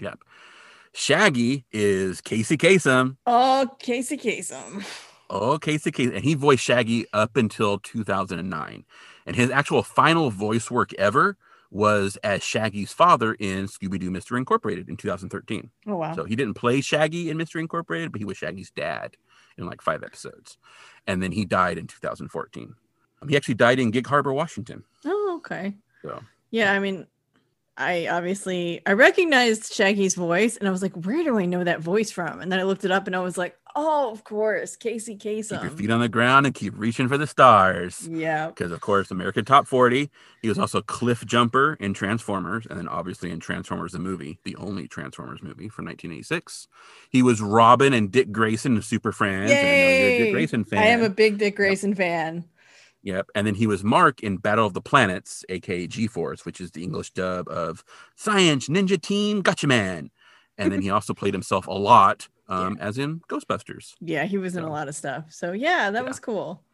[0.00, 0.18] Yep.
[0.92, 3.16] Shaggy is Casey Kasem.
[3.26, 4.84] Oh, Casey Kasem.
[5.30, 6.16] Oh, Casey Kasem.
[6.16, 8.84] And he voiced Shaggy up until 2009.
[9.26, 11.36] And his actual final voice work ever
[11.70, 15.70] was as Shaggy's father in Scooby Doo Mystery Incorporated in 2013.
[15.86, 16.14] Oh wow.
[16.14, 19.16] So he didn't play Shaggy in Mystery Incorporated, but he was Shaggy's dad
[19.58, 20.58] in like five episodes.
[21.06, 22.74] And then he died in 2014.
[23.22, 24.84] Um, he actually died in Gig Harbor, Washington.
[25.04, 25.74] Oh, okay.
[26.02, 27.06] So Yeah, I mean,
[27.78, 31.80] I obviously I recognized Shaggy's voice, and I was like, "Where do I know that
[31.80, 34.76] voice from?" And then I looked it up, and I was like, "Oh, of course,
[34.76, 35.50] Casey Kasem.
[35.50, 38.08] keep your feet on the ground and keep reaching for the stars.
[38.10, 38.48] Yeah.
[38.48, 40.10] because of course American Top 40.
[40.40, 44.56] He was also Cliff Jumper in Transformers, and then obviously in Transformers the movie, the
[44.56, 46.68] only Transformers movie from 1986.
[47.10, 49.50] He was Robin and Dick Grayson in Super Friends.
[49.50, 50.78] and I know you're a Dick Grayson fan.
[50.78, 52.44] I am a big Dick Grayson fan.
[53.06, 53.30] Yep.
[53.36, 56.72] And then he was Mark in Battle of the Planets, aka G Force, which is
[56.72, 57.84] the English dub of
[58.16, 60.10] Science Ninja Team Gatchaman.
[60.58, 63.94] And then he also played himself a lot, um, as in Ghostbusters.
[64.00, 65.26] Yeah, he was in a lot of stuff.
[65.30, 66.08] So yeah, that Yeah.
[66.08, 66.64] was cool.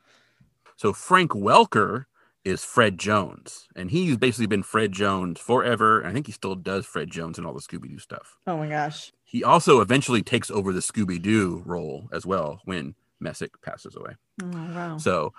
[0.77, 2.07] So Frank Welker
[2.47, 6.01] is Fred Jones, and he's basically been Fred Jones forever.
[6.01, 8.39] And I think he still does Fred Jones and all the Scooby Doo stuff.
[8.47, 9.13] Oh my gosh.
[9.23, 14.15] He also eventually takes over the Scooby Doo role as well when Messick passes away.
[14.43, 14.97] Oh wow.
[14.97, 15.35] So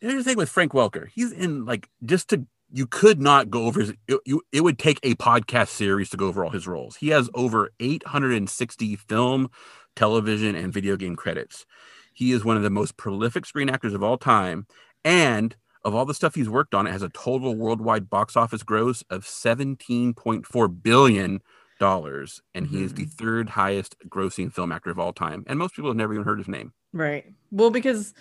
[0.00, 1.08] here's the thing with Frank Welker.
[1.14, 4.78] He's in like just to you could not go over his it, you, it would
[4.78, 6.96] take a podcast series to go over all his roles.
[6.96, 9.50] He has over 860 film,
[9.94, 11.64] television, and video game credits.
[12.12, 14.66] He is one of the most prolific screen actors of all time.
[15.04, 18.64] And of all the stuff he's worked on, it has a total worldwide box office
[18.64, 21.40] gross of $17.4 billion.
[21.78, 23.12] And he is the Mhm.
[23.12, 25.44] third highest grossing film actor of all time.
[25.46, 26.72] And most people have never even heard his name.
[26.92, 27.26] Right.
[27.50, 28.14] Well, because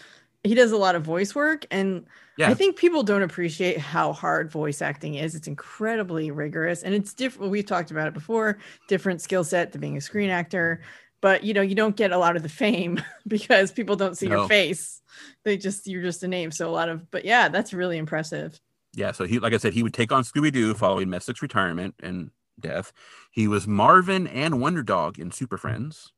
[0.46, 2.06] he does a lot of voice work and
[2.38, 2.50] Yeah.
[2.50, 5.36] I think people don't appreciate how hard voice acting is.
[5.36, 7.52] It's incredibly rigorous and it's different.
[7.52, 10.82] We've talked about it before, different skill set to being a screen actor,
[11.22, 14.28] but you know, you don't get a lot of the fame because people don't see
[14.28, 14.40] No.
[14.40, 15.02] your face.
[15.44, 16.52] They just you're just a name.
[16.52, 18.60] So a lot of but yeah, that's really impressive.
[18.98, 21.96] Yeah, so he, like I said, he would take on Scooby Doo following Messick's retirement
[22.02, 22.32] and
[22.62, 22.94] death.
[23.32, 26.14] He was Marvin and Wonder Dog in Super Friends.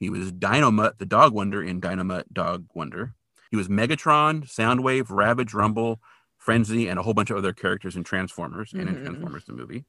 [0.00, 3.14] He was Dynomutt, the Dog Wonder in Dynomutt Dog Wonder.
[3.50, 6.00] He was Megatron, Soundwave, Ravage, Rumble,
[6.38, 9.04] Frenzy, and a whole bunch of other characters in Transformers and in Mhm.
[9.04, 9.84] Transformers the movie.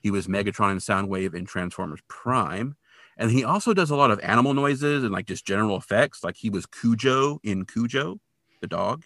[0.00, 2.76] He was Megatron and Soundwave in Transformers Prime.
[3.16, 6.22] And he also does a lot of animal noises and like just general effects.
[6.24, 8.20] Like he was Cujo in Cujo,
[8.60, 9.04] the dog.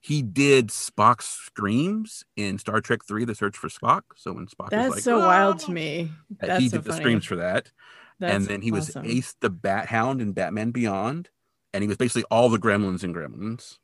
[0.00, 4.02] He did Spock's screams in Star Trek 3, The Search for Spock.
[4.14, 6.12] So when Spock That's is like, so wild "Ah!" to me.
[6.38, 7.72] That's he so did the screams for that.
[8.18, 8.96] That's and then he was.
[8.96, 11.28] Ace the Bat Hound in Batman Beyond.
[11.76, 13.76] And he was basically all the gremlins in Gremlins.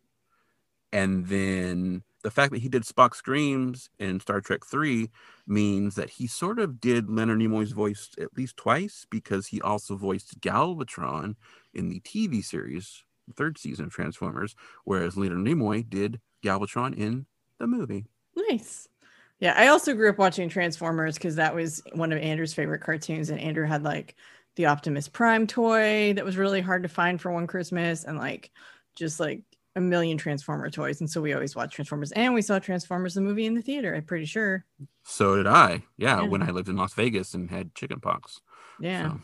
[0.95, 5.11] And then the fact that he did Spock screams in Star Trek 3
[5.47, 9.95] means that he sort of did Leonard Nimoy's voice at least twice because he also
[9.95, 11.35] voiced Galvatron
[11.75, 17.27] in the TV series, the third season of Transformers, whereas Leonard Nimoy did Galvatron in
[17.59, 18.07] the movie.
[18.49, 18.89] Nice.
[19.39, 23.29] Yeah, I also grew up watching Transformers because that was one of Andrew's favorite cartoons,
[23.29, 24.17] and Andrew had like
[24.57, 28.51] the Optimus Prime toy that was really hard to find for one Christmas, and like
[28.97, 29.43] just like
[29.75, 31.01] a million Transformer toys.
[31.01, 33.95] And so we always watched Transformers, and we saw Transformers the movie in the theater.
[33.95, 34.65] I'm pretty sure.
[35.05, 35.83] So did I.
[35.97, 36.29] Yeah, Yeah.
[36.29, 38.41] when I lived in Las Vegas and had chicken pox.
[38.81, 39.21] Yeah, So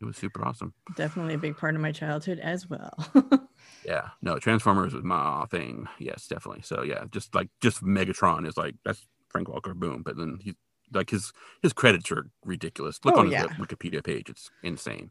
[0.00, 0.74] it was super awesome.
[0.96, 2.92] definitely a big part of my childhood as well.
[3.84, 5.86] Yeah, no, Transformers was my thing.
[6.00, 6.62] Yes, definitely.
[6.62, 10.02] So yeah, just like just Megatron is like that's Frank Welker, boom.
[10.02, 10.56] But then he
[10.92, 11.32] like his
[11.62, 13.00] his credits are ridiculous.
[13.04, 13.46] Look Oh, on his yeah.
[13.58, 15.10] Wikipedia page; it's insane.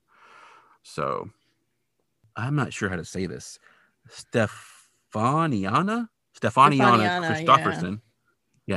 [0.83, 1.29] So
[2.35, 3.59] I'm not sure how to say this.
[4.09, 6.09] Stefanianna,
[6.39, 8.01] Stefanianna Christopherson.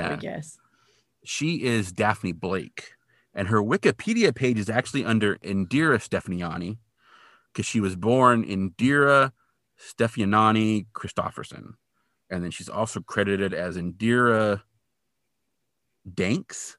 [0.05, 0.59] I Yeah, guess.
[1.25, 2.93] she is Daphne Blake,
[3.35, 6.79] and her Wikipedia page is actually under Indira Stefaniani
[7.53, 9.33] because she was born Indira
[9.79, 11.75] Stefanani Christopherson,
[12.31, 14.63] and then she's also credited as Indira
[16.13, 16.77] Danks,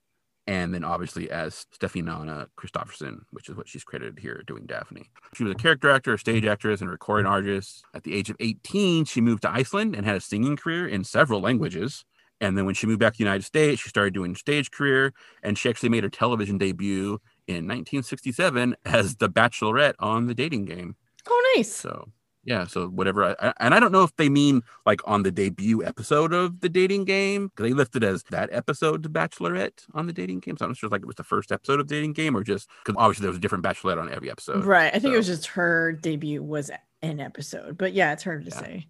[0.50, 5.08] and then obviously as Stefanana Christopherson, which is what she's credited here doing Daphne.
[5.36, 7.84] She was a character actor, a stage actress, and a recording artist.
[7.94, 11.04] At the age of 18, she moved to Iceland and had a singing career in
[11.04, 12.04] several languages.
[12.42, 15.14] And then when she moved back to the United States, she started doing stage career,
[15.44, 20.66] and she actually made her television debut in 1967 as the Bachelorette on the dating
[20.66, 20.96] game.
[21.28, 21.72] Oh, nice.
[21.72, 22.10] So
[22.50, 23.24] yeah, so whatever.
[23.26, 26.62] I, I, and I don't know if they mean like on the debut episode of
[26.62, 30.58] the dating game because they listed as that episode, the Bachelorette on the dating game.
[30.58, 32.44] So I'm not sure if, like it was the first episode of dating game or
[32.44, 34.66] just because obviously there was a different Bachelorette on every episode.
[34.66, 34.94] right.
[34.94, 36.72] I think it was just her debut was
[37.04, 38.60] an episode, but yeah, it's hard to Yeah.
[38.60, 38.88] say.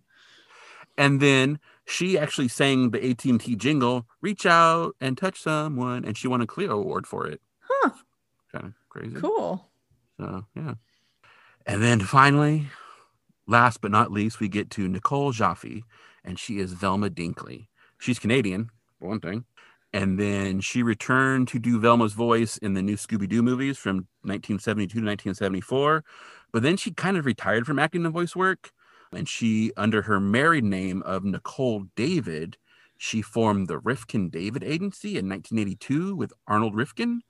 [0.98, 6.28] And then she actually sang the AT&T jingle, "Reach out and touch someone," and she
[6.28, 7.42] won a Clio Award for it.
[7.62, 7.92] Huh.
[8.52, 9.16] Kind of crazy.
[9.16, 9.70] Cool.
[10.18, 10.74] So yeah.
[11.66, 12.68] And then finally,
[13.50, 15.84] last but not least, we get to Nicole Jaffe,
[16.24, 17.68] and she is Velma Dinkley.
[17.98, 18.70] She's Canadian,
[19.00, 19.46] for one thing.
[19.92, 24.08] And then she returned to do Velma's voice in the new Scooby Doo movies from
[24.22, 26.04] 1972 to 1974.
[26.52, 28.72] But then she kind of retired from acting and voice work.
[29.12, 32.58] And she, under her married name of Nicole David,
[32.98, 37.22] she formed the Rifkin David Agency in 1982 with Arnold Rifkin,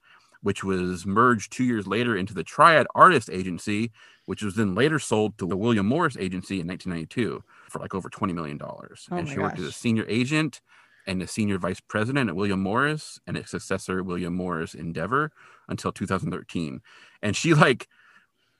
[0.42, 3.92] which was merged two years later into the Triad Artist Agency,
[4.26, 8.08] which was then later sold to the William Morris Agency in 1992 for like over
[8.08, 8.58] $20 million.
[8.62, 10.60] Oh and she worked as a senior agent
[11.06, 15.32] and a senior vice president at William Morris and its successor, William Morris Endeavor,
[15.68, 16.80] until 2013.
[17.22, 17.88] And she like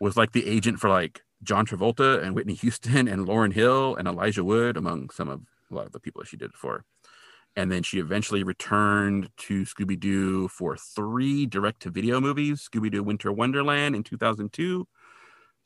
[0.01, 4.09] was like the agent for like John Travolta and Whitney Houston and Lauryn Hill and
[4.09, 6.85] Elijah Wood, among some of a lot of the people that she did it for.
[7.57, 12.91] And then she eventually returned to Scooby Doo for three direct to video movies Scooby
[12.91, 14.87] Doo Winter Wonderland in 2002,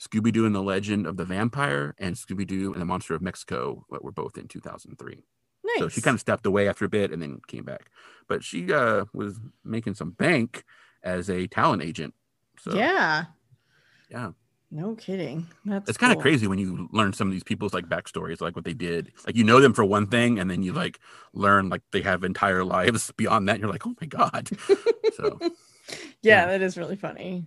[0.01, 3.23] Scooby Doo and the Legend of the Vampire, and Scooby Doo and the Monster of
[3.23, 5.23] Mexico, that were both in 2003.
[5.65, 5.79] Nice.
[5.79, 7.91] So she kind of stepped away after a bit and then came back.
[8.29, 10.65] But she uh, was making some bank
[11.03, 12.15] as a talent agent.
[12.59, 13.27] So yeah.
[14.11, 14.33] yeah.
[14.77, 15.47] No kidding.
[15.65, 18.57] That's it's kind of crazy when you learn some of these people's like backstories, like
[18.57, 19.13] what they did.
[19.25, 20.99] Like you know them for one thing, and then you like
[21.33, 23.53] learn like they have entire lives beyond that.
[23.53, 24.51] And you're like, oh my god.
[25.17, 25.49] so yeah,
[26.23, 26.47] Yeah.
[26.47, 27.47] that is really funny.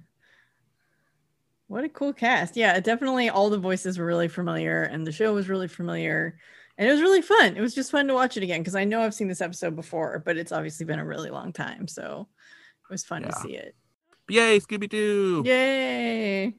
[1.68, 2.56] What a cool cast.
[2.56, 6.40] Yeah, definitely all the voices were really familiar and the show was really familiar.
[6.78, 7.58] And it was really fun.
[7.58, 9.76] It was just fun to watch it again because I know I've seen this episode
[9.76, 11.90] before, but it's obviously been a really long time.
[11.90, 12.30] So
[12.90, 13.76] it was fun to see it.
[14.30, 15.44] yay, Scooby Doo.
[15.46, 16.54] Yay.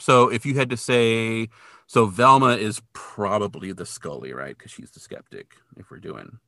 [0.00, 1.48] So if you had to say,
[1.86, 4.56] so Velma is probably the Scully, right?
[4.56, 5.54] Because she's the skeptic.
[5.76, 6.38] If we're doing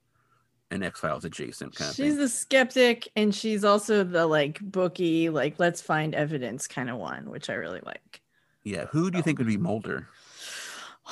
[0.71, 2.19] an X Files adjacent kind of She's thing.
[2.23, 7.29] the skeptic and she's also the like bookie, like let's find evidence kind of one,
[7.31, 8.23] which I really like.
[8.65, 8.87] yeah.
[8.87, 10.09] Who do you think would be Mulder?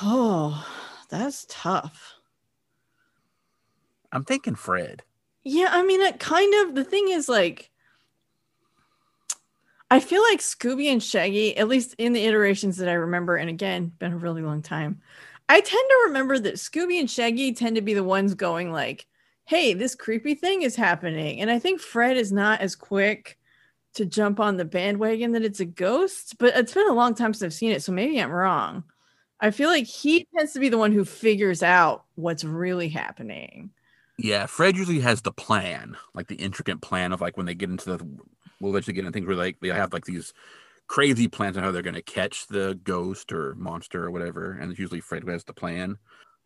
[0.01, 0.67] Oh,
[1.11, 2.15] that's tough.
[4.13, 5.03] I'm thinking Fred.
[5.45, 7.70] Yeah, I mean, it kind of the thing is like,
[9.91, 13.51] I feel like Scooby and Shaggy, at least in the iterations that I remember, and
[13.51, 15.01] again, been a really long time,
[15.49, 19.07] I tend to remember that Scooby and Shaggy tend to be the ones going like,
[19.47, 23.37] "Hey, this creepy thing is happening," and I think Fred is not as quick
[23.95, 26.37] to jump on the bandwagon that it's a ghost.
[26.39, 28.85] But it's been a long time since I've seen it, so maybe I'm wrong.
[29.41, 33.71] I feel like he tends to be the one who figures out what's really happening.
[34.19, 37.71] Yeah, Fred usually has the plan, like the intricate plan of like when they get
[37.71, 38.07] into the,
[38.61, 40.33] we'll eventually get into things where like they have like these
[40.87, 44.71] crazy plans on how they're going to catch the ghost or monster or whatever, and
[44.71, 45.97] it's usually Fred who has the plan.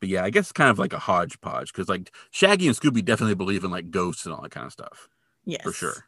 [0.01, 3.03] But yeah, I guess it's kind of like a hodgepodge because like Shaggy and Scooby
[3.05, 5.09] definitely believe in like ghosts and all that kind of stuff
[5.47, 6.07] Yes, for sure.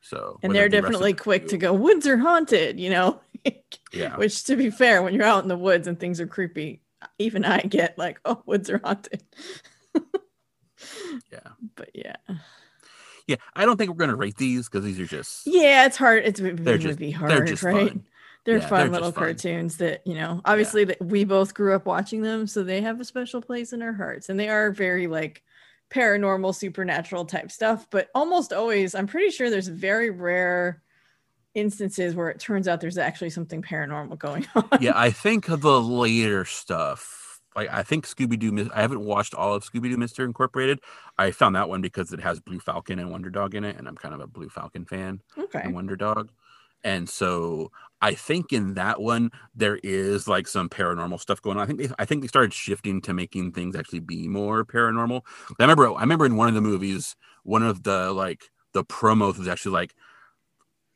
[0.00, 3.20] So and they're the definitely quick to go woods are haunted you know?
[3.92, 6.82] Yeah, which to be fair when you're out in the woods and things are creepy
[7.18, 9.22] even i get like oh woods are haunted.
[11.32, 12.16] Yeah, but yeah
[13.28, 13.36] yeah.
[13.54, 16.24] I don't think we're going to rate these because these are just yeah it's hard
[16.24, 18.04] it's it They're would just- be they're hard just right fun.
[18.44, 19.24] they're Yeah, fun they're little just fun.
[19.24, 23.00] cartoons that you know obviously that we both grew up watching them so they have
[23.00, 25.42] a special place in our hearts and they are very like
[25.90, 30.82] paranormal supernatural type stuff but almost always i'm pretty sure there's very rare
[31.54, 35.62] instances where it turns out there's actually something paranormal going on yeah, I think of
[35.62, 37.17] the later stuff.
[37.58, 38.70] Like I think Scooby Doo.
[38.72, 40.80] I haven't watched all of Scooby Doo Mystery Incorporated.
[41.18, 43.88] I found that one because it has Blue Falcon and Wonder Dog in it, and
[43.88, 46.30] I'm kind of a Blue Falcon fan okay and Wonder Dog.
[46.84, 51.64] And so I think in that one there is like some paranormal stuff going on.
[51.64, 55.22] I think they, I think they started shifting to making things actually be more paranormal.
[55.58, 59.36] I remember I remember in one of the movies, one of the like the promos
[59.36, 59.96] was actually like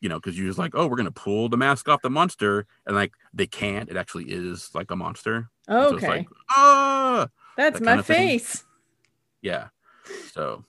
[0.02, 2.66] you know, because you was like, oh, we're gonna pull the mask off the monster,
[2.84, 3.88] and like they can't.
[3.88, 5.48] It actually is like a monster.
[5.68, 8.16] And so it's okay like, ah, That's that my of thing.
[8.40, 8.64] face.
[9.40, 9.68] yeah.
[10.32, 10.64] So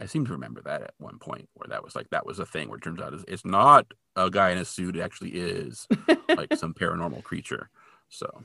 [0.00, 2.46] I seem to remember that at one point where that was like that was a
[2.46, 5.30] thing where it turns out it's, it's not a guy in a suit, it actually
[5.30, 5.88] is
[6.28, 7.70] like some paranormal creature.
[8.08, 8.44] So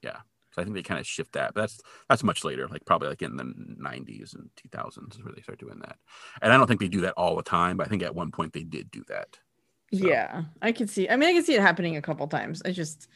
[0.00, 0.18] yeah.
[0.52, 1.54] So I think they kind of shift that.
[1.54, 5.32] But that's that's much later, like probably like in the 90s and 2000s is where
[5.34, 5.96] they start doing that.
[6.40, 8.30] And I don't think they do that all the time, but I think at one
[8.30, 9.38] point they did do that.
[9.94, 11.08] So- Yeah, I could see.
[11.08, 12.62] I mean, I can see it happening a couple times.
[12.64, 13.08] I just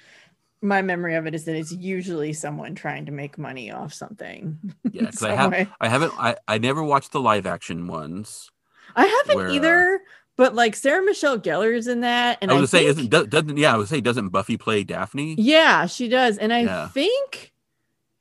[0.62, 4.59] my memory of it is that it's usually someone trying to make money off something.
[4.91, 5.68] Yeah, because I have way.
[5.80, 8.51] I haven't I, I never watched the live action ones.
[8.95, 10.01] I haven't where, either,
[10.37, 13.12] but like Sarah Michelle Gellar is in that, and I I, was gonna say, think-
[13.14, 15.34] isn't doesn't yeah, I would say doesn't Buffy play Daphne?
[15.39, 16.89] yeah, she does, and I Yeah.
[16.89, 17.53] think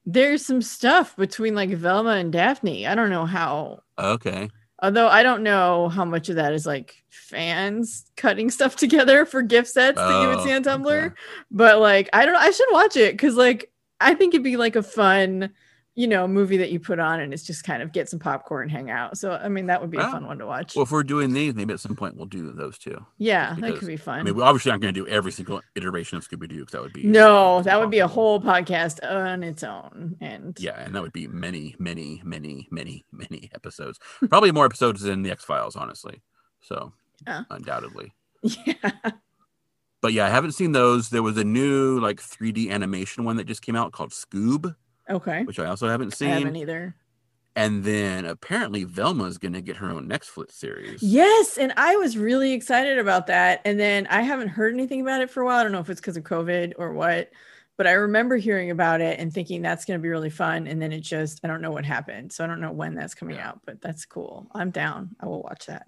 [0.05, 2.85] there's some stuff between like Velma and Daphne.
[2.87, 3.79] I don't know how.
[3.97, 4.49] Okay.
[4.83, 9.41] Although I don't know how much of that is like fans cutting stuff together for
[9.41, 11.05] gift sets that you would see Oh, on Tumblr.
[11.07, 11.15] okay.
[11.49, 14.57] but like I don't know, I should watch it because like I think it'd be
[14.57, 15.49] like a fun,
[15.97, 18.67] you know, movie that you put on and it's just kind of get some popcorn,
[18.67, 19.17] hang out.
[19.17, 20.75] So I mean that would be a fun one to watch.
[20.75, 23.05] Well, if we're doing these, maybe at some point we'll do those too.
[23.17, 24.19] yeah, that could be fun.
[24.19, 26.73] I mean, we obviously aren't going to do every single iteration of Scooby Doo because
[26.73, 30.17] that would be no, that would be a whole podcast on its own.
[30.19, 33.97] And Yeah, and that would be many, many, many, many, many episodes.
[34.29, 36.21] Probably more episodes than the X Files, honestly.
[36.61, 36.91] So,
[37.25, 37.43] Yeah.
[37.49, 38.13] undoubtedly.
[38.43, 38.91] yeah.
[40.01, 41.09] But yeah, I haven't seen those.
[41.09, 44.75] There was a new like 3D animation one that just came out called Scoob,
[45.09, 45.43] Okay.
[45.43, 46.29] which I also haven't I seen.
[46.29, 46.95] haven't either.
[47.57, 51.01] And then apparently Velma's going to get her own Netflix series.
[51.01, 53.61] Yes, and I was really excited about that.
[53.63, 55.59] And then I haven't heard anything about it for a while.
[55.59, 57.29] I don't know if it's because of COVID or what,
[57.77, 60.67] but I remember hearing about it and thinking that's going to be really fun.
[60.67, 62.33] And then it just, I don't know what happened.
[62.33, 63.49] So I don't know when that's coming Yeah.
[63.49, 64.47] out, but that's cool.
[64.53, 65.15] I'm down.
[65.21, 65.85] I will watch that.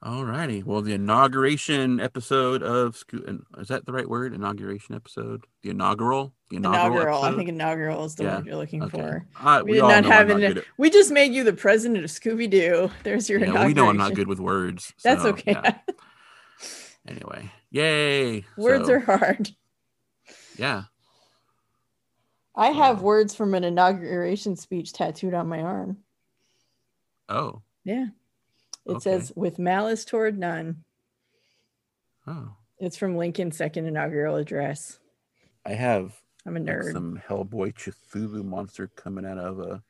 [0.00, 0.62] All righty.
[0.62, 4.32] Well, the inauguration episode of Scoo- is that the right word?
[4.32, 5.44] Inauguration episode?
[5.62, 6.32] The inaugural?
[6.50, 7.22] The Inaugural.
[7.22, 8.96] I think inaugural is the Yeah, word you're looking Okay.
[8.96, 9.26] for.
[9.40, 12.10] Uh, We we did not have not an- We just made you the president of
[12.10, 12.90] Scooby Doo.
[13.02, 13.68] There's your yeah, inauguration.
[13.68, 14.92] we know I'm not good with words.
[15.02, 15.52] That's okay.
[15.52, 15.78] Yeah.
[17.08, 18.44] Anyway, yay!
[18.56, 19.50] Words So, are hard.
[20.56, 20.84] yeah.
[22.54, 25.98] I have words from an inauguration speech tattooed on my arm.
[27.28, 28.06] Oh, Yeah.
[28.88, 29.00] It Okay.
[29.10, 30.84] says, with malice toward none.
[32.26, 32.52] oh.
[32.80, 34.98] It's from Lincoln's second inaugural address.
[35.66, 36.14] I have
[36.46, 36.92] I'm a like, nerd.
[36.92, 39.82] some Hellboy Cthulhu monster coming out of a,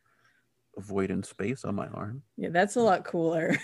[0.76, 2.22] a void in space on my arm.
[2.36, 3.56] Yeah, that's a lot cooler.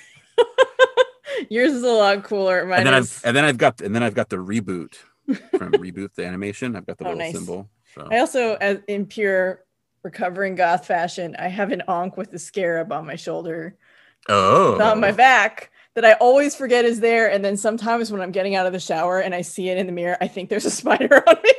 [1.50, 2.64] Yours is a lot cooler.
[2.66, 3.16] Mine and then is.
[3.18, 4.94] I've and then I've got and then I've got the reboot
[5.56, 6.76] from reboot the animation.
[6.76, 7.32] I've got the Oh, little nice.
[7.32, 7.68] symbol.
[7.94, 9.64] So I also, as in pure
[10.02, 13.76] recovering goth fashion, I have an ankh with a scarab on my shoulder,
[14.28, 17.30] oh, on my back that I always forget is there.
[17.30, 19.86] And then sometimes when I'm getting out of the shower and I see it in
[19.86, 21.52] the mirror, I think there's a spider on me.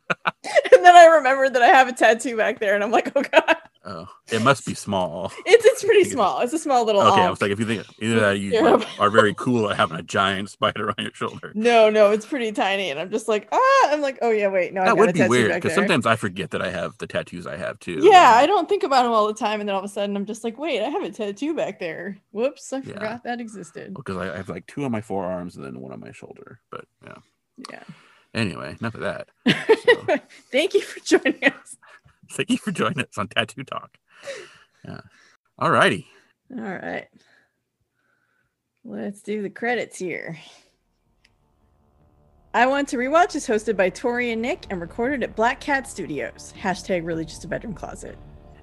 [0.24, 3.22] and then I remembered that I have a tattoo back there, and I'm like, oh
[3.22, 5.32] god, oh, it must be small.
[5.46, 6.40] it's it's pretty small.
[6.40, 7.02] It's a small little.
[7.02, 9.76] Okay, I was like, if you think either that you like, are very cool at
[9.76, 11.52] having a giant spider on your shoulder.
[11.62, 14.72] No, no, it's pretty tiny, and I'm just like, ah, I'm like, oh yeah, wait,
[14.72, 16.96] no, I That got a would be weird because sometimes I forget that I have
[16.98, 18.00] the tattoos I have too.
[18.02, 20.16] Yeah, I don't think about them all the time, and then all of a sudden
[20.16, 22.18] I'm just like, wait, I have a tattoo back there.
[22.32, 22.94] Whoops, I Yeah.
[22.94, 23.94] forgot that existed.
[23.94, 26.60] because I I have like two on my forearms and then one on my shoulder.
[26.70, 27.16] But yeah.
[27.70, 27.82] Yeah.
[28.34, 29.28] Anyway, enough of that.
[29.46, 30.16] So-
[30.50, 31.76] Thank you for joining us.
[32.32, 33.96] Thank you for joining us on Tattoo Talk.
[34.86, 35.00] Yeah.
[35.58, 36.06] All righty.
[36.56, 37.08] All right.
[38.84, 40.38] Let's do the credits here.
[42.54, 45.88] I Want to Rewatch is hosted by Tori and Nic and recorded at Black Cat
[45.88, 46.52] Studios.
[46.58, 48.18] Hashtag really just a bedroom closet.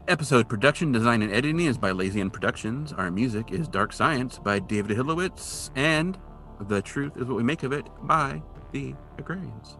[0.07, 2.93] Episode production, design, and editing is by Lazy End Productions.
[2.93, 5.69] Our music is Dark Science by David Hilowitz.
[5.75, 6.17] And
[6.61, 8.41] The Truth is What We Make of It by
[8.71, 9.77] The Agrarians.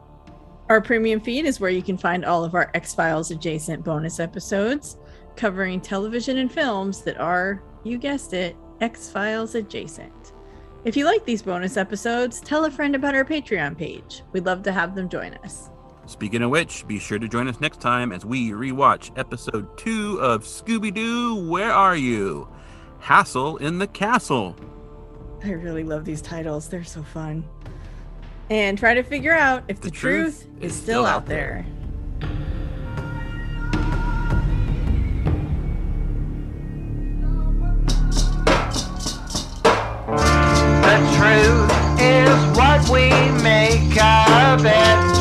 [0.69, 4.19] Our premium feed is where you can find all of our X Files adjacent bonus
[4.19, 4.97] episodes
[5.35, 10.33] covering television and films that are, you guessed it, X Files adjacent.
[10.85, 14.23] If you like these bonus episodes, tell a friend about our Patreon page.
[14.31, 15.69] We'd love to have them join us.
[16.05, 20.19] Speaking of which, be sure to join us next time as we rewatch episode two
[20.19, 22.47] of Scooby Doo Where Are You?
[22.99, 24.55] Hassle in the Castle.
[25.43, 27.47] I really love these titles, they're so fun.
[28.49, 31.05] And try to figure out if the, The truth, truth is is still still out
[31.05, 31.65] out there.
[40.81, 43.09] The truth is what we
[43.43, 45.18] make of it.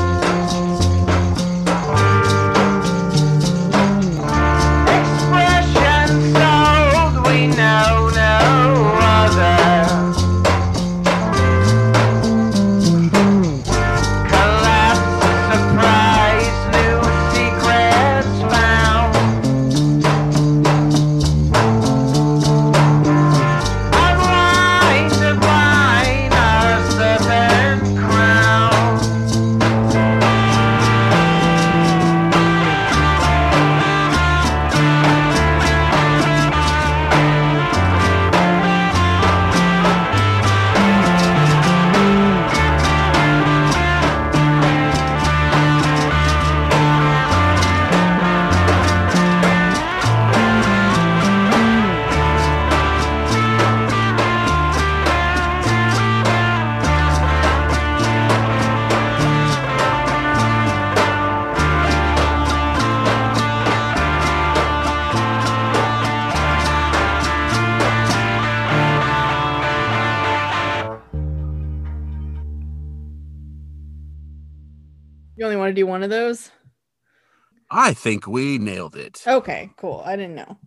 [77.89, 79.23] I think we nailed it.
[79.27, 80.03] Okay, cool.
[80.05, 80.59] I didn't know.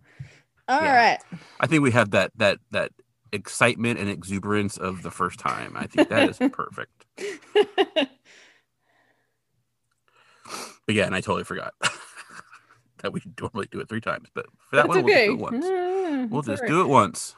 [0.66, 1.20] All right.
[1.30, 1.38] Yeah.
[1.60, 2.90] I think we have that that that
[3.30, 5.76] excitement and exuberance of the first time.
[5.76, 7.06] I think that is perfect.
[10.84, 11.74] But yeah, and I totally forgot
[13.02, 14.28] that we normally do it three times.
[14.34, 15.28] But for that That's one, okay.
[15.28, 15.64] we'll just do it once.
[15.68, 17.36] Ah, We'll just all do it once.